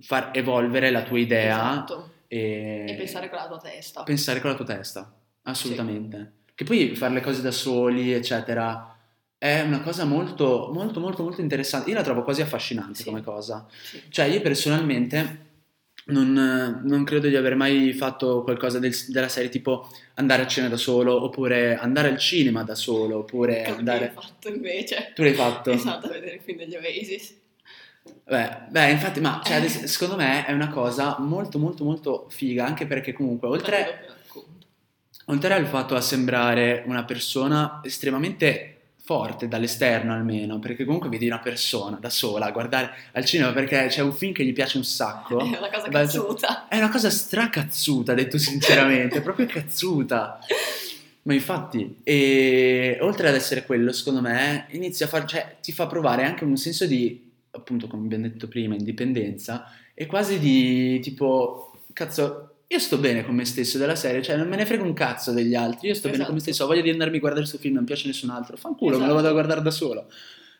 far 0.00 0.30
evolvere 0.32 0.90
la 0.90 1.02
tua 1.02 1.18
idea 1.18 1.54
Esatto. 1.72 2.12
e, 2.28 2.86
E 2.88 2.94
pensare 2.94 3.28
con 3.28 3.36
la 3.40 3.46
tua 3.46 3.58
testa. 3.58 4.02
pensare 4.04 4.40
con 4.40 4.48
la 4.48 4.56
tua 4.56 4.64
testa, 4.64 5.14
assolutamente. 5.42 6.32
Che 6.54 6.64
poi 6.64 6.96
fare 6.96 7.12
le 7.12 7.20
cose 7.20 7.42
da 7.42 7.50
soli, 7.50 8.12
eccetera, 8.14 8.96
è 9.36 9.60
una 9.60 9.82
cosa 9.82 10.06
molto, 10.06 10.70
molto, 10.72 10.98
molto, 10.98 11.22
molto 11.24 11.42
interessante. 11.42 11.90
Io 11.90 11.96
la 11.96 12.02
trovo 12.02 12.22
quasi 12.22 12.40
affascinante 12.40 12.94
Sì. 13.00 13.04
come 13.04 13.22
cosa. 13.22 13.66
Sì. 13.70 14.00
Cioè, 14.08 14.24
io 14.24 14.40
personalmente 14.40 15.40
non, 16.06 16.82
non 16.84 17.04
credo 17.04 17.28
di 17.28 17.36
aver 17.36 17.56
mai 17.56 17.92
fatto 17.92 18.42
qualcosa 18.42 18.78
del- 18.78 18.94
della 19.08 19.28
serie 19.28 19.48
tipo 19.48 19.88
andare 20.14 20.42
a 20.42 20.46
cena 20.46 20.68
da 20.68 20.76
solo, 20.76 21.22
oppure 21.22 21.76
andare 21.76 22.08
al 22.08 22.18
cinema 22.18 22.62
da 22.62 22.74
solo, 22.74 23.18
oppure 23.18 23.62
che 23.62 23.70
andare... 23.70 24.08
hai 24.08 24.14
fatto 24.14 24.48
invece? 24.48 25.12
Tu 25.14 25.22
l'hai 25.22 25.34
fatto? 25.34 25.70
Esatto, 25.70 26.06
a 26.06 26.10
vedere 26.10 26.36
il 26.36 26.40
film 26.40 26.58
degli 26.58 26.76
Oasis. 26.76 27.34
Beh, 28.24 28.56
beh, 28.70 28.90
infatti, 28.90 29.20
ma 29.20 29.40
cioè, 29.44 29.56
es- 29.56 29.84
secondo 29.84 30.16
me 30.16 30.46
è 30.46 30.52
una 30.52 30.68
cosa 30.68 31.16
molto, 31.18 31.58
molto, 31.58 31.84
molto 31.84 32.26
figa, 32.28 32.64
anche 32.64 32.86
perché 32.86 33.12
comunque, 33.12 33.48
oltre... 33.48 34.14
Oltre 35.28 35.54
al 35.54 35.66
fatto 35.66 35.96
a 35.96 36.00
sembrare 36.00 36.84
una 36.86 37.04
persona 37.04 37.80
estremamente 37.82 38.75
forte 39.06 39.46
dall'esterno 39.46 40.12
almeno, 40.12 40.58
perché 40.58 40.84
comunque 40.84 41.08
vedi 41.08 41.28
una 41.28 41.38
persona 41.38 41.96
da 42.00 42.10
sola 42.10 42.46
a 42.46 42.50
guardare 42.50 42.90
al 43.12 43.24
cinema 43.24 43.52
perché 43.52 43.86
c'è 43.86 44.02
un 44.02 44.12
film 44.12 44.32
che 44.32 44.44
gli 44.44 44.52
piace 44.52 44.78
un 44.78 44.84
sacco. 44.84 45.38
È 45.46 45.56
una 45.56 45.70
cosa 45.70 45.86
Beh, 45.86 46.00
cazzuta. 46.00 46.66
È 46.66 46.76
una 46.76 46.90
cosa 46.90 47.08
stracazzuta, 47.08 48.14
detto 48.14 48.36
sinceramente, 48.36 49.20
proprio 49.20 49.46
cazzuta. 49.46 50.40
Ma 51.22 51.34
infatti, 51.34 51.98
e 52.02 52.98
oltre 53.00 53.28
ad 53.28 53.36
essere 53.36 53.64
quello, 53.64 53.92
secondo 53.92 54.20
me, 54.20 54.66
inizia 54.70 55.06
a 55.06 55.08
far, 55.08 55.24
cioè, 55.24 55.58
ti 55.62 55.70
fa 55.70 55.86
provare 55.86 56.24
anche 56.24 56.42
un 56.42 56.56
senso 56.56 56.84
di, 56.84 57.30
appunto, 57.52 57.86
come 57.86 58.06
abbiamo 58.06 58.24
detto 58.24 58.48
prima, 58.48 58.74
indipendenza 58.74 59.70
e 59.94 60.06
quasi 60.06 60.40
di 60.40 60.98
tipo, 60.98 61.78
cazzo, 61.92 62.55
io 62.68 62.78
sto 62.78 62.98
bene 62.98 63.24
con 63.24 63.34
me 63.34 63.44
stesso 63.44 63.78
della 63.78 63.94
serie, 63.96 64.22
cioè 64.22 64.36
non 64.36 64.48
me 64.48 64.56
ne 64.56 64.66
frega 64.66 64.82
un 64.82 64.92
cazzo 64.92 65.32
degli 65.32 65.54
altri, 65.54 65.88
io 65.88 65.94
sto 65.94 66.08
bene 66.08 66.24
con 66.24 66.32
me 66.32 66.38
Esatto. 66.38 66.52
stesso, 66.52 66.64
ho 66.64 66.66
voglia 66.66 66.82
di 66.82 66.90
andarmi 66.90 67.16
a 67.16 67.20
guardare 67.20 67.44
questo 67.44 67.60
film, 67.60 67.74
non 67.76 67.84
piace 67.84 68.06
nessun 68.06 68.30
altro, 68.30 68.56
fanculo, 68.56 68.92
me 68.92 68.96
lo 68.98 69.02
Esatto. 69.04 69.14
vado 69.14 69.28
a 69.28 69.32
guardare 69.32 69.62
da 69.62 69.70
solo. 69.70 70.06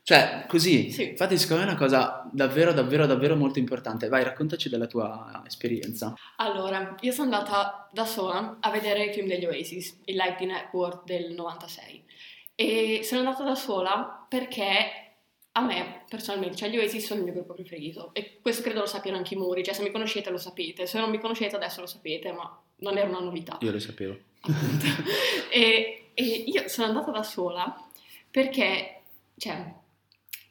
Cioè, 0.02 0.44
così. 0.46 0.92
Sì. 0.92 1.08
Infatti, 1.08 1.36
secondo 1.36 1.64
me 1.64 1.68
è 1.68 1.72
una 1.72 1.78
cosa 1.80 2.28
davvero, 2.30 2.72
davvero, 2.72 3.06
davvero 3.06 3.34
molto 3.34 3.58
importante. 3.58 4.06
Vai, 4.06 4.22
raccontaci 4.22 4.68
della 4.68 4.86
tua 4.86 5.42
esperienza. 5.44 6.14
Allora, 6.36 6.94
io 7.00 7.10
sono 7.10 7.34
andata 7.34 7.88
da 7.92 8.04
sola 8.04 8.58
a 8.60 8.70
vedere 8.70 9.06
il 9.06 9.12
film 9.12 9.26
degli 9.26 9.44
Oasis, 9.46 9.98
il 10.04 10.14
Live 10.14 10.36
the 10.38 10.44
Network 10.44 11.04
del 11.06 11.32
96. 11.32 12.04
E 12.54 13.00
sono 13.02 13.22
andata 13.22 13.42
da 13.42 13.56
sola 13.56 14.24
perché 14.28 15.05
a 15.56 15.60
me, 15.62 16.02
personalmente, 16.08 16.54
cioè 16.54 16.68
gli 16.68 16.76
Oasis 16.76 17.06
sono 17.06 17.20
il 17.20 17.24
mio 17.24 17.32
gruppo 17.32 17.54
preferito. 17.54 18.10
E 18.12 18.38
questo 18.42 18.62
credo 18.62 18.80
lo 18.80 18.86
sappiano 18.86 19.16
anche 19.16 19.34
i 19.34 19.38
muri, 19.38 19.64
cioè 19.64 19.72
se 19.72 19.82
mi 19.82 19.90
conoscete 19.90 20.28
lo 20.28 20.36
sapete, 20.36 20.86
se 20.86 20.98
non 20.98 21.08
mi 21.08 21.18
conoscete 21.18 21.56
adesso 21.56 21.80
lo 21.80 21.86
sapete, 21.86 22.30
ma 22.30 22.60
non 22.76 22.98
è 22.98 23.02
una 23.02 23.20
novità. 23.20 23.56
Io 23.60 23.72
lo 23.72 23.78
sapevo. 23.78 24.16
e, 25.50 26.10
e 26.12 26.22
io 26.22 26.68
sono 26.68 26.88
andata 26.88 27.10
da 27.10 27.22
sola 27.22 27.74
perché, 28.30 29.00
cioè, 29.38 29.72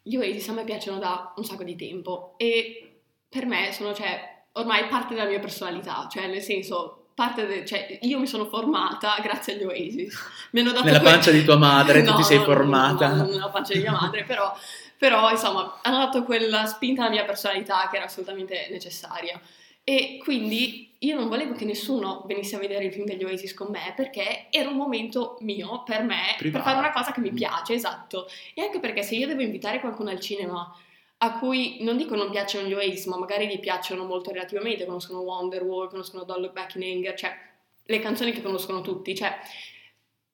gli 0.01 0.15
Oasis 0.15 0.49
a 0.49 0.53
me 0.53 0.63
piacciono 0.63 0.97
da 0.97 1.33
un 1.35 1.43
sacco 1.43 1.63
di 1.63 1.75
tempo 1.75 2.33
e 2.37 3.01
per 3.29 3.45
me 3.45 3.71
sono, 3.73 3.93
cioè, 3.93 4.43
ormai 4.53 4.87
parte 4.87 5.13
della 5.13 5.29
mia 5.29 5.39
personalità, 5.39 6.07
cioè, 6.09 6.27
nel 6.27 6.41
senso, 6.41 7.09
parte 7.13 7.45
de- 7.45 7.65
cioè, 7.65 7.99
io 8.01 8.19
mi 8.19 8.27
sono 8.27 8.45
formata 8.45 9.17
grazie 9.21 9.53
agli 9.53 9.63
Oasis. 9.63 10.19
Mi 10.51 10.59
hanno 10.61 10.71
dato 10.71 10.85
Nella 10.85 10.99
quel- 10.99 11.11
pancia 11.13 11.31
di 11.31 11.43
tua 11.43 11.57
madre 11.57 12.03
tu 12.03 12.09
No, 12.11 12.17
ti 12.17 12.23
sei 12.23 12.37
no, 12.37 12.43
formata. 12.43 13.13
No, 13.13 13.25
nella 13.25 13.49
pancia 13.49 13.73
di 13.73 13.79
mia 13.79 13.91
madre, 13.91 14.23
però, 14.25 14.53
però, 14.97 15.29
insomma, 15.29 15.79
hanno 15.81 15.97
dato 15.97 16.23
quella 16.23 16.65
spinta 16.65 17.01
alla 17.01 17.11
mia 17.11 17.25
personalità 17.25 17.87
che 17.89 17.97
era 17.97 18.05
assolutamente 18.05 18.67
necessaria. 18.69 19.39
E 19.83 20.19
quindi 20.23 20.95
io 20.99 21.15
non 21.15 21.27
volevo 21.27 21.53
che 21.53 21.63
nessuno 21.63 22.23
venisse 22.25 22.55
a 22.55 22.59
vedere 22.59 22.85
il 22.85 22.91
film 22.91 23.05
degli 23.05 23.23
Oasis 23.23 23.53
con 23.53 23.67
me 23.69 23.93
perché 23.95 24.47
era 24.49 24.67
un 24.67 24.75
momento 24.75 25.37
mio 25.41 25.83
per 25.83 26.01
me 26.01 26.33
Privato. 26.37 26.63
per 26.63 26.73
fare 26.73 26.79
una 26.79 26.91
cosa 26.91 27.11
che 27.11 27.19
mi 27.19 27.31
piace, 27.31 27.73
esatto. 27.73 28.27
E 28.55 28.63
anche 28.63 28.79
perché 28.79 29.03
se 29.03 29.15
io 29.15 29.27
devo 29.27 29.43
invitare 29.43 29.79
qualcuno 29.79 30.09
al 30.09 30.19
cinema 30.19 30.75
a 31.19 31.37
cui 31.37 31.77
non 31.81 31.97
dico 31.97 32.15
non 32.15 32.31
piacciono 32.31 32.67
gli 32.67 32.73
Oasis, 32.73 33.05
ma 33.05 33.17
magari 33.17 33.47
gli 33.47 33.59
piacciono 33.59 34.05
molto 34.05 34.31
relativamente, 34.31 34.85
conoscono 34.85 35.19
Wonderwall, 35.19 35.89
conoscono 35.89 36.23
Don't 36.23 36.41
Look 36.41 36.53
Back 36.53 36.75
in 36.75 36.83
Anger, 36.83 37.13
cioè 37.13 37.37
le 37.83 37.99
canzoni 37.99 38.31
che 38.31 38.41
conoscono 38.41 38.81
tutti, 38.81 39.13
cioè 39.13 39.37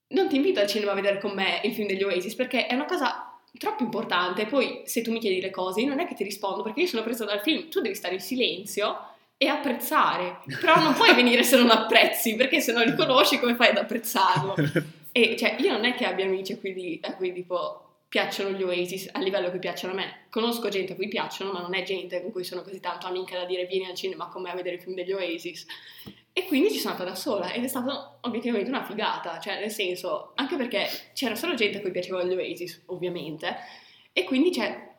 non 0.07 0.29
ti 0.29 0.37
invito 0.37 0.59
al 0.59 0.67
cinema 0.67 0.91
a 0.91 0.95
vedere 0.95 1.19
con 1.19 1.31
me 1.31 1.59
il 1.63 1.73
film 1.73 1.87
degli 1.87 2.03
Oasis 2.03 2.35
perché 2.35 2.67
è 2.67 2.73
una 2.73 2.85
cosa 2.85 3.30
troppo 3.57 3.83
importante. 3.83 4.45
Poi 4.45 4.81
se 4.85 5.01
tu 5.01 5.11
mi 5.11 5.19
chiedi 5.19 5.41
le 5.41 5.49
cose, 5.49 5.81
io 5.81 5.87
non 5.87 5.99
è 5.99 6.07
che 6.07 6.15
ti 6.15 6.23
rispondo 6.23 6.61
perché 6.61 6.81
io 6.81 6.87
sono 6.87 7.03
presa 7.03 7.25
dal 7.25 7.41
film, 7.41 7.69
tu 7.69 7.81
devi 7.81 7.95
stare 7.95 8.15
in 8.15 8.21
silenzio 8.21 8.97
e 9.37 9.47
apprezzare. 9.47 10.39
Però 10.59 10.79
non 10.79 10.93
puoi 10.93 11.13
venire 11.15 11.43
se 11.43 11.57
non 11.57 11.69
apprezzi, 11.69 12.35
perché 12.35 12.61
se 12.61 12.71
non 12.71 12.83
li 12.83 12.95
conosci 12.95 13.39
come 13.39 13.55
fai 13.55 13.69
ad 13.69 13.77
apprezzarlo? 13.77 14.55
E 15.13 15.35
cioè, 15.37 15.57
io 15.59 15.73
non 15.73 15.83
è 15.83 15.93
che 15.93 16.05
abbia 16.05 16.23
amici 16.23 16.53
a 16.53 16.57
cui, 16.57 16.97
a 17.03 17.15
cui 17.15 17.33
tipo 17.33 18.03
piacciono 18.07 18.51
gli 18.51 18.63
Oasis 18.63 19.09
a 19.11 19.19
livello 19.19 19.51
che 19.51 19.59
piacciono 19.59 19.93
a 19.93 19.95
me. 19.95 20.25
Conosco 20.29 20.69
gente 20.69 20.93
a 20.93 20.95
cui 20.95 21.09
piacciono, 21.09 21.51
ma 21.51 21.59
non 21.59 21.73
è 21.73 21.83
gente 21.83 22.21
con 22.21 22.31
cui 22.31 22.45
sono 22.45 22.61
così 22.61 22.79
tanto 22.79 23.07
amica 23.07 23.37
da 23.37 23.45
dire 23.45 23.65
vieni 23.65 23.87
al 23.87 23.95
cinema 23.95 24.27
con 24.27 24.41
me 24.41 24.51
a 24.51 24.55
vedere 24.55 24.75
il 24.75 24.81
film 24.81 24.95
degli 24.95 25.11
Oasis. 25.11 25.65
E 26.33 26.45
quindi 26.45 26.71
ci 26.71 26.79
sono 26.79 26.93
andata 26.93 27.09
da 27.09 27.15
sola 27.15 27.51
ed 27.51 27.63
è 27.63 27.67
stata 27.67 28.19
obiettivamente 28.21 28.69
una 28.69 28.85
figata, 28.85 29.37
cioè 29.39 29.59
nel 29.59 29.69
senso, 29.69 30.31
anche 30.35 30.55
perché 30.55 30.87
c'era 31.13 31.35
solo 31.35 31.55
gente 31.55 31.79
a 31.79 31.81
cui 31.81 31.91
piacevano 31.91 32.29
gli 32.29 32.35
Oasis, 32.35 32.83
ovviamente, 32.85 33.57
e 34.13 34.23
quindi 34.23 34.53
cioè, 34.53 34.89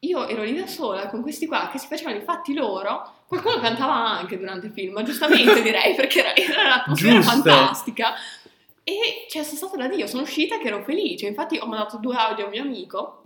io 0.00 0.26
ero 0.26 0.42
lì 0.42 0.54
da 0.54 0.66
sola 0.66 1.08
con 1.08 1.20
questi 1.20 1.46
qua 1.46 1.68
che 1.70 1.78
si 1.78 1.86
facevano 1.86 2.16
i 2.16 2.22
fatti 2.22 2.54
loro, 2.54 3.24
qualcuno 3.26 3.60
cantava 3.60 3.94
anche 3.94 4.38
durante 4.38 4.66
il 4.66 4.72
film, 4.72 4.94
ma 4.94 5.02
giustamente 5.02 5.60
direi, 5.62 5.94
perché 5.94 6.20
era, 6.20 6.34
era 6.34 6.62
un'atmosfera 6.62 7.22
fantastica. 7.22 8.14
E 8.82 9.26
cioè, 9.28 9.42
sono 9.44 9.56
stata 9.56 9.76
da 9.76 9.94
Dio, 9.94 10.06
sono 10.06 10.22
uscita 10.22 10.58
che 10.58 10.68
ero 10.68 10.82
felice. 10.82 11.26
Infatti, 11.26 11.58
ho 11.58 11.66
mandato 11.66 11.98
due 11.98 12.16
audio 12.16 12.44
a 12.44 12.46
un 12.46 12.52
mio 12.52 12.62
amico 12.62 13.22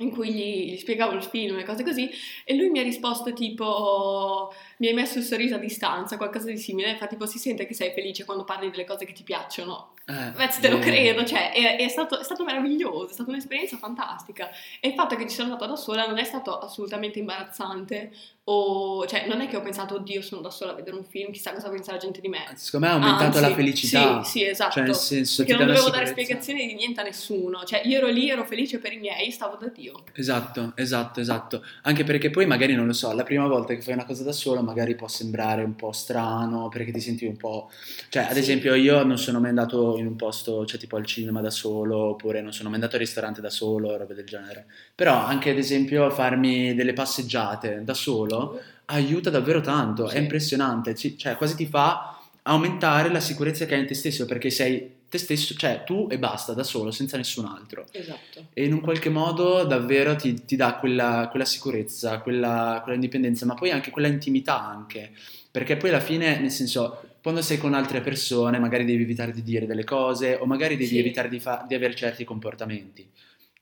in 0.00 0.10
cui 0.10 0.32
gli, 0.32 0.72
gli 0.72 0.76
spiegavo 0.76 1.12
il 1.12 1.22
film 1.22 1.58
e 1.58 1.64
cose 1.64 1.82
così. 1.82 2.10
E 2.44 2.54
lui 2.54 2.68
mi 2.70 2.78
ha 2.80 2.82
risposto 2.82 3.32
tipo: 3.32 4.52
Mi 4.78 4.88
hai 4.88 4.94
messo 4.94 5.18
il 5.18 5.24
sorriso 5.24 5.54
a 5.54 5.58
distanza, 5.58 6.16
qualcosa 6.16 6.50
di 6.50 6.58
simile. 6.58 6.96
Fa 6.96 7.06
tipo: 7.06 7.26
Si 7.26 7.38
sente 7.38 7.66
che 7.66 7.74
sei 7.74 7.92
felice 7.92 8.24
quando 8.24 8.44
parli 8.44 8.70
delle 8.70 8.84
cose 8.84 9.04
che 9.04 9.12
ti 9.12 9.22
piacciono. 9.22 9.94
Eh, 10.06 10.32
Beh, 10.32 10.48
te 10.60 10.68
lo 10.68 10.78
credo, 10.80 11.24
cioè, 11.24 11.52
è, 11.52 11.76
è 11.76 11.88
stato, 11.88 12.18
è 12.18 12.24
stato 12.24 12.42
meraviglioso, 12.42 13.10
è 13.10 13.12
stata 13.12 13.30
un'esperienza 13.30 13.76
fantastica. 13.76 14.50
E 14.80 14.88
il 14.88 14.94
fatto 14.94 15.14
che 15.14 15.28
ci 15.28 15.34
sono 15.34 15.52
andata 15.52 15.70
da 15.70 15.76
sola 15.76 16.06
non 16.06 16.18
è 16.18 16.24
stato 16.24 16.58
assolutamente 16.58 17.20
imbarazzante. 17.20 18.10
O, 18.52 19.06
cioè, 19.06 19.26
non 19.28 19.40
è 19.40 19.46
che 19.46 19.56
ho 19.56 19.60
pensato, 19.60 19.94
oddio, 19.94 20.20
sono 20.22 20.40
da 20.40 20.50
sola 20.50 20.72
a 20.72 20.74
vedere 20.74 20.96
un 20.96 21.04
film, 21.04 21.30
chissà 21.30 21.52
cosa 21.52 21.68
pensa 21.68 21.92
la 21.92 21.98
gente 21.98 22.20
di 22.20 22.26
me. 22.26 22.38
Secondo 22.56 22.86
me 22.86 22.92
ha 22.92 22.96
aumentato 22.96 23.36
Anzi, 23.36 23.40
la 23.48 23.54
felicità. 23.54 24.24
Sì, 24.24 24.30
sì, 24.30 24.44
esatto. 24.44 24.72
Cioè, 24.72 24.82
nel 24.82 24.94
senso, 24.96 25.44
ti 25.44 25.52
non 25.52 25.66
dovevo 25.66 25.88
dare 25.88 26.06
spiegazioni 26.06 26.66
di 26.66 26.74
niente 26.74 27.00
a 27.00 27.04
nessuno. 27.04 27.62
Cioè, 27.62 27.82
io 27.84 27.98
ero 27.98 28.08
lì, 28.08 28.28
ero 28.28 28.44
felice 28.44 28.80
per 28.80 28.92
i 28.92 28.96
miei, 28.98 29.30
stavo 29.30 29.56
da 29.56 29.68
Dio. 29.68 30.02
Esatto, 30.14 30.72
esatto, 30.74 31.20
esatto. 31.20 31.64
Anche 31.82 32.02
perché 32.02 32.30
poi 32.30 32.44
magari 32.46 32.74
non 32.74 32.86
lo 32.86 32.92
so, 32.92 33.12
la 33.12 33.22
prima 33.22 33.46
volta 33.46 33.72
che 33.72 33.82
fai 33.82 33.94
una 33.94 34.04
cosa 34.04 34.24
da 34.24 34.32
solo 34.32 34.62
magari 34.62 34.96
può 34.96 35.06
sembrare 35.06 35.62
un 35.62 35.76
po' 35.76 35.92
strano 35.92 36.68
perché 36.70 36.90
ti 36.90 37.00
senti 37.00 37.26
un 37.26 37.36
po'... 37.36 37.70
Cioè, 38.08 38.24
ad 38.24 38.32
Sì. 38.32 38.38
esempio, 38.40 38.74
io 38.74 39.04
non 39.04 39.16
sono 39.16 39.38
mai 39.38 39.50
andato 39.50 39.96
in 39.96 40.06
un 40.06 40.16
posto, 40.16 40.66
cioè 40.66 40.80
tipo 40.80 40.96
al 40.96 41.06
cinema 41.06 41.40
da 41.40 41.50
solo, 41.50 41.96
oppure 41.98 42.40
non 42.40 42.52
sono 42.52 42.68
mai 42.68 42.78
andato 42.78 42.96
al 42.96 43.02
ristorante 43.02 43.40
da 43.40 43.50
solo, 43.50 43.96
robe 43.96 44.14
del 44.14 44.26
genere. 44.26 44.66
Però 44.92 45.14
anche 45.14 45.50
ad 45.50 45.58
esempio 45.58 46.10
farmi 46.10 46.74
delle 46.74 46.94
passeggiate 46.94 47.82
da 47.84 47.94
solo 47.94 48.38
aiuta 48.86 49.30
davvero 49.30 49.60
tanto, 49.60 50.06
è 50.08 50.12
Sì. 50.12 50.18
impressionante, 50.18 50.94
ci- 50.94 51.16
cioè 51.16 51.36
quasi 51.36 51.54
ti 51.54 51.66
fa 51.66 52.18
aumentare 52.42 53.10
la 53.10 53.20
sicurezza 53.20 53.66
che 53.66 53.74
hai 53.74 53.80
in 53.80 53.86
te 53.86 53.94
stesso 53.94 54.24
perché 54.26 54.50
sei 54.50 54.98
te 55.10 55.18
stesso, 55.18 55.54
cioè 55.54 55.82
tu 55.84 56.06
e 56.10 56.18
basta, 56.18 56.52
da 56.52 56.62
solo, 56.62 56.90
senza 56.92 57.16
nessun 57.16 57.44
altro. 57.44 57.84
Esatto. 57.90 58.46
E 58.54 58.64
in 58.64 58.72
un 58.72 58.80
qualche 58.80 59.08
modo 59.08 59.64
davvero 59.64 60.14
ti, 60.16 60.44
ti 60.44 60.54
dà 60.56 60.74
quella, 60.74 61.26
quella 61.30 61.44
sicurezza, 61.44 62.20
quella, 62.20 62.78
quella 62.82 62.94
indipendenza, 62.94 63.44
ma 63.44 63.54
poi 63.54 63.70
anche 63.72 63.90
quella 63.90 64.06
intimità 64.08 64.64
anche. 64.64 65.10
Perché 65.50 65.76
poi 65.76 65.90
alla 65.90 65.98
fine, 66.00 66.38
nel 66.38 66.52
senso, 66.52 67.02
quando 67.22 67.42
sei 67.42 67.58
con 67.58 67.74
altre 67.74 68.00
persone, 68.00 68.60
magari 68.60 68.84
devi 68.84 69.02
evitare 69.02 69.32
di 69.32 69.42
dire 69.42 69.66
delle 69.66 69.82
cose 69.84 70.36
o 70.36 70.46
magari 70.46 70.76
devi 70.76 70.90
Sì. 70.90 70.98
evitare 70.98 71.28
di, 71.28 71.40
fa- 71.40 71.64
di 71.66 71.74
avere 71.74 71.94
certi 71.96 72.22
comportamenti. 72.24 73.04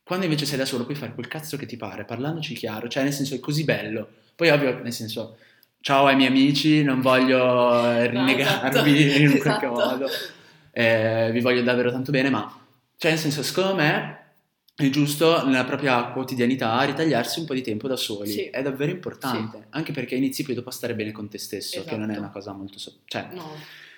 Quando 0.03 0.27
invece 0.27 0.45
sei 0.47 0.59
da 0.59 0.65
solo 0.67 0.85
puoi 0.85 0.97
fare 0.97 1.15
quel 1.15 1.29
cazzo 1.29 1.57
che 1.57 1.65
ti 1.67 1.77
pare, 1.79 2.05
parlandoci 2.05 2.55
chiaro, 2.55 2.89
cioè 2.89 3.03
nel 3.05 3.13
senso 3.15 3.35
è 3.35 3.41
così 3.41 3.65
bello. 3.65 4.09
Poi 4.39 4.51
ovvio, 4.51 4.81
nel 4.85 4.93
senso, 4.93 5.37
ciao 5.81 6.07
ai 6.07 6.15
miei 6.15 6.29
amici, 6.29 6.85
non 6.85 7.01
voglio 7.01 7.81
rinnegarvi 8.07 9.03
esatto, 9.03 9.19
in 9.19 9.29
un 9.31 9.39
qualche 9.41 9.67
esatto. 9.67 9.69
modo, 9.69 10.07
eh, 10.71 11.31
vi 11.33 11.41
voglio 11.41 11.63
davvero 11.63 11.91
tanto 11.91 12.13
bene, 12.13 12.31
ma 12.31 12.57
cioè 12.97 13.11
nel 13.11 13.19
senso, 13.19 13.43
secondo 13.43 13.75
me 13.75 14.17
è 14.77 14.89
giusto 14.91 15.45
nella 15.45 15.65
propria 15.65 16.05
quotidianità 16.13 16.81
ritagliarsi 16.83 17.41
un 17.41 17.47
po' 17.47 17.55
di 17.55 17.63
tempo 17.63 17.89
da 17.89 17.97
soli, 17.97 18.31
Sì. 18.31 18.45
è 18.45 18.63
davvero 18.63 18.93
importante, 18.93 19.67
anche 19.71 19.91
perché 19.91 20.15
inizi 20.15 20.45
poi 20.45 20.55
dopo 20.55 20.69
a 20.69 20.73
stare 20.73 20.95
bene 20.95 21.11
con 21.11 21.29
te 21.29 21.39
stesso, 21.39 21.83
che 21.83 21.97
non 21.97 22.03
è 22.11 22.13
Esatto. 22.13 22.21
una 22.21 22.31
cosa 22.31 22.53
molto... 22.53 22.79
so- 22.79 22.99
cioè, 23.07 23.27
No. 23.33 23.43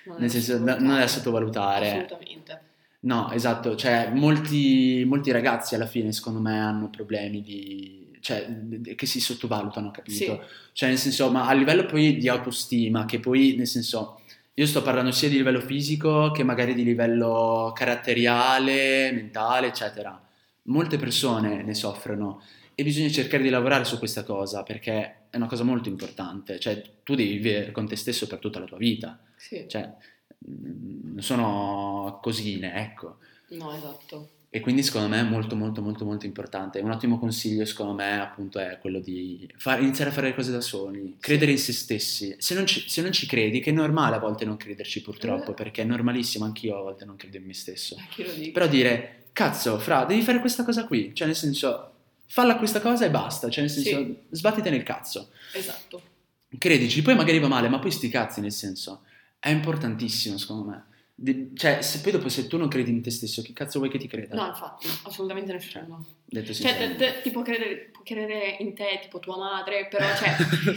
non 0.05 0.15
nel 0.17 0.31
senso, 0.31 0.57
non 0.57 0.95
è 0.95 0.99
da 1.01 1.07
sottovalutare. 1.07 1.87
Assolutamente. 1.91 2.61
No, 3.01 3.31
esatto, 3.31 3.75
cioè 3.75 4.09
molti, 4.11 5.03
molti 5.07 5.29
ragazzi 5.29 5.75
alla 5.75 5.85
fine 5.85 6.11
secondo 6.11 6.39
me 6.39 6.59
hanno 6.59 6.89
problemi 6.89 7.43
di... 7.43 8.00
cioè 8.21 8.47
che 8.95 9.05
si 9.05 9.19
sottovalutano, 9.19 9.91
capito? 9.91 10.15
Sì. 10.15 10.39
Cioè 10.73 10.89
nel 10.89 10.97
senso, 10.97 11.29
ma 11.31 11.47
a 11.47 11.53
livello 11.53 11.85
poi 11.85 12.17
di 12.17 12.29
autostima, 12.29 13.05
che 13.05 13.19
poi 13.19 13.55
nel 13.57 13.67
senso, 13.67 14.21
io 14.53 14.65
sto 14.65 14.81
parlando 14.81 15.11
sia 15.11 15.27
di 15.29 15.35
livello 15.35 15.59
fisico 15.59 16.31
che 16.31 16.43
magari 16.43 16.73
di 16.73 16.83
livello 16.83 17.71
caratteriale, 17.75 19.11
mentale, 19.11 19.67
eccetera. 19.67 20.21
molte 20.63 20.97
persone 20.97 21.63
ne 21.63 21.73
soffrono 21.73 22.41
e 22.75 22.83
bisogna 22.83 23.09
cercare 23.09 23.43
di 23.43 23.49
lavorare 23.49 23.83
su 23.83 23.97
questa 23.97 24.23
cosa 24.23 24.63
perché 24.63 25.25
è 25.29 25.35
una 25.37 25.47
cosa 25.47 25.63
molto 25.63 25.89
importante, 25.89 26.59
cioè 26.59 26.81
tu 27.03 27.15
devi 27.15 27.37
vivere 27.37 27.71
con 27.71 27.87
te 27.87 27.95
stesso 27.95 28.27
per 28.27 28.39
tutta 28.39 28.59
la 28.59 28.65
tua 28.65 28.77
vita, 28.77 29.19
Sì. 29.35 29.65
cioè 29.67 29.91
non 30.45 31.21
sono 31.21 32.19
cosine, 32.21 32.73
ecco. 32.75 33.17
No, 33.49 33.73
esatto. 33.75 34.29
E 34.53 34.59
quindi 34.59 34.83
secondo 34.83 35.07
me 35.07 35.21
è 35.21 35.23
molto 35.23 35.55
molto 35.55 35.81
molto 35.81 36.03
molto 36.03 36.25
importante. 36.25 36.79
Un 36.81 36.91
ottimo 36.91 37.17
consiglio 37.17 37.63
secondo 37.63 37.93
me 37.93 38.19
appunto 38.19 38.59
è 38.59 38.79
quello 38.81 38.99
di 38.99 39.49
fare- 39.55 39.81
iniziare 39.81 40.09
a 40.09 40.13
fare 40.13 40.27
le 40.27 40.35
cose 40.35 40.51
da 40.51 40.59
soli, 40.59 41.15
credere 41.21 41.51
in 41.51 41.57
se 41.57 41.71
stessi. 41.71 42.35
Se 42.37 42.53
non, 42.53 42.65
ci, 42.65 42.83
se 42.89 43.01
non 43.01 43.13
ci 43.13 43.27
credi, 43.27 43.61
che 43.61 43.69
è 43.69 43.73
normale 43.73 44.17
a 44.17 44.19
volte 44.19 44.43
non 44.43 44.57
crederci 44.57 45.01
purtroppo, 45.01 45.51
Eh. 45.51 45.53
perché 45.53 45.83
è 45.83 45.85
normalissimo, 45.85 46.43
anch'io 46.43 46.77
a 46.77 46.81
volte 46.81 47.05
non 47.05 47.15
credo 47.15 47.37
in 47.37 47.45
me 47.45 47.53
stesso. 47.53 47.95
Però 48.51 48.67
dire, 48.67 49.27
cazzo, 49.31 49.79
fra, 49.79 50.03
devi 50.03 50.21
fare 50.21 50.39
questa 50.41 50.65
cosa 50.65 50.85
qui, 50.85 51.11
cioè 51.15 51.27
nel 51.27 51.35
senso, 51.37 51.91
falla 52.25 52.57
questa 52.57 52.81
cosa 52.81 53.05
e 53.05 53.09
basta, 53.09 53.49
cioè 53.49 53.63
nel 53.63 53.71
senso, 53.71 53.89
Sì. 54.03 54.17
sbattiti 54.31 54.69
nel 54.69 54.83
cazzo. 54.83 55.29
Esatto. 55.53 56.01
Credici, 56.57 57.01
poi 57.01 57.15
magari 57.15 57.39
va 57.39 57.47
male, 57.47 57.69
ma 57.69 57.79
poi 57.79 57.91
sti 57.91 58.09
cazzi 58.09 58.41
nel 58.41 58.51
senso, 58.51 59.03
è 59.39 59.47
importantissimo 59.49 60.37
secondo 60.37 60.69
me. 60.69 60.83
Di- 61.23 61.51
cioè, 61.55 61.81
se 61.83 61.99
poi 62.01 62.11
dopo 62.13 62.29
se 62.29 62.47
tu 62.47 62.57
non 62.57 62.67
credi 62.67 62.89
in 62.89 63.01
te 63.03 63.11
stesso, 63.11 63.43
che 63.43 63.53
cazzo 63.53 63.77
vuoi 63.77 63.91
che 63.91 63.99
ti 63.99 64.07
creda? 64.07 64.33
No, 64.35 64.47
infatti, 64.47 64.87
assolutamente 65.03 65.51
nessuno. 65.53 66.03
Detto 66.25 66.47
Cioè, 66.51 66.55
te, 66.55 66.69
sinceramente. 66.69 67.13
te- 67.13 67.21
ti 67.21 67.29
può 67.29 67.43
credere, 67.43 67.91
credere 68.03 68.55
in 68.59 68.73
te, 68.73 68.99
tipo 69.03 69.19
tua 69.19 69.37
madre, 69.37 69.87
però, 69.87 70.05
cioè, 70.15 70.35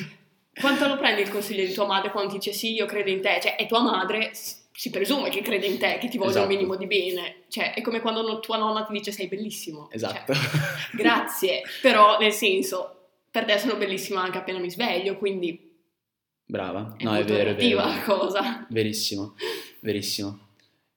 quanto 0.61 0.87
lo 0.87 0.99
prendi 0.99 1.23
il 1.23 1.31
consiglio 1.31 1.65
di 1.65 1.73
tua 1.73 1.87
madre 1.87 2.11
quando 2.11 2.33
ti 2.33 2.39
dice 2.39 2.53
sì, 2.53 2.75
io 2.75 2.85
credo 2.85 3.09
in 3.09 3.23
te? 3.23 3.39
Cioè, 3.41 3.57
è 3.57 3.67
tua 3.67 3.81
madre, 3.81 4.33
si 4.35 4.91
presume 4.91 5.31
che 5.31 5.41
crede 5.41 5.65
in 5.67 5.79
te, 5.79 5.97
che 5.99 6.09
ti 6.09 6.19
voglia 6.19 6.31
Esatto. 6.31 6.47
un 6.49 6.55
minimo 6.55 6.77
di 6.77 6.87
bene. 6.87 7.37
Cioè, 7.49 7.73
è 7.73 7.81
come 7.81 8.01
quando 8.01 8.21
no- 8.21 8.41
tua 8.41 8.59
nonna 8.59 8.85
ti 8.85 8.93
dice 8.93 9.13
sei 9.13 9.29
bellissimo. 9.29 9.89
Esatto. 9.93 10.35
Cioè, 10.35 10.43
grazie, 10.93 11.63
però, 11.81 12.19
nel 12.19 12.33
senso, 12.33 13.13
per 13.31 13.47
te 13.47 13.59
sono 13.59 13.77
bellissima 13.77 14.21
anche 14.21 14.37
appena 14.37 14.59
mi 14.59 14.71
sveglio, 14.71 15.17
quindi 15.17 15.73
Brava, 16.47 16.95
è 16.99 17.05
no, 17.05 17.15
è 17.15 17.25
vero, 17.25 17.51
è 17.51 17.55
vero. 17.55 17.83
cosa. 18.05 18.67
Verissimo, 18.69 19.35
verissimo. 19.85 20.39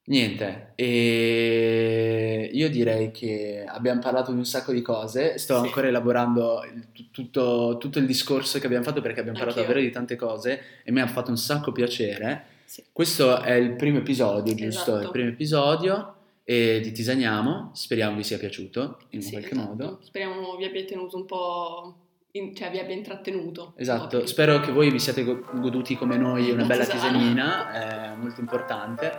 Niente, 0.05 0.71
e 0.75 2.49
io 2.53 2.69
direi 2.69 3.11
che 3.11 3.65
abbiamo 3.67 3.99
parlato 3.99 4.31
di 4.31 4.37
un 4.37 4.45
sacco 4.45 4.71
di 4.71 4.81
cose, 4.81 5.37
sto 5.37 5.59
Sì. 5.59 5.65
ancora 5.65 5.87
elaborando 5.87 6.63
il- 6.63 7.09
tutto, 7.11 7.75
tutto 7.77 7.99
il 7.99 8.05
discorso 8.05 8.57
che 8.59 8.65
abbiamo 8.67 8.85
fatto 8.85 9.01
perché 9.01 9.19
abbiamo 9.19 9.37
parlato 9.37 9.59
Anch'io. 9.59 9.73
davvero 9.73 9.85
di 9.85 9.93
tante 9.93 10.15
cose 10.15 10.61
e 10.85 10.91
mi 10.93 11.01
ha 11.01 11.07
fatto 11.07 11.29
un 11.29 11.37
sacco 11.37 11.73
piacere. 11.73 12.45
Sì. 12.63 12.83
Questo 12.93 13.41
è 13.41 13.51
il 13.53 13.75
primo 13.75 13.97
episodio, 13.97 14.55
giusto? 14.55 14.91
Esatto. 14.91 15.03
Il 15.03 15.11
primo 15.11 15.29
episodio 15.29 16.13
e 16.45 16.79
di 16.81 16.91
Tisaniamo, 16.93 17.71
speriamo 17.73 18.15
vi 18.15 18.23
sia 18.23 18.37
piaciuto 18.37 18.99
in 19.09 19.21
Sì, 19.21 19.31
qualche 19.31 19.51
esatto. 19.51 19.67
modo. 19.67 19.99
Speriamo 20.03 20.55
vi 20.55 20.63
abbia 20.63 20.85
tenuto 20.85 21.17
un 21.17 21.25
po', 21.25 21.95
in- 22.37 22.55
cioè 22.55 22.69
vi 22.71 22.79
abbia 22.79 22.95
intrattenuto. 22.95 23.73
Esatto, 23.77 24.25
spero 24.25 24.59
che 24.59 24.71
voi 24.71 24.89
vi 24.91 24.99
siate 24.99 25.23
go- 25.23 25.43
goduti 25.53 25.95
come 25.97 26.17
noi 26.17 26.49
una 26.51 26.61
La 26.61 26.67
bella 26.67 26.85
tisanina, 26.85 27.71
è 27.71 28.15
molto 28.15 28.39
importante. 28.39 29.11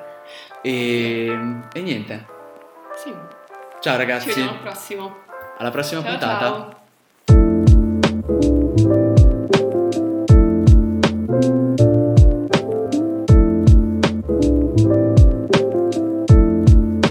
E, 0.63 1.27
e 1.73 1.81
niente, 1.81 2.27
Sì, 2.97 3.11
ciao 3.81 3.93
ci 3.93 3.99
ragazzi, 3.99 4.29
vediamo 4.29 4.51
al 4.51 4.59
prossimo. 4.61 5.17
alla 5.59 5.71
prossima 5.71 6.01
Ciao 6.03 6.11
puntata. 6.11 6.39
ciao. 6.47 6.78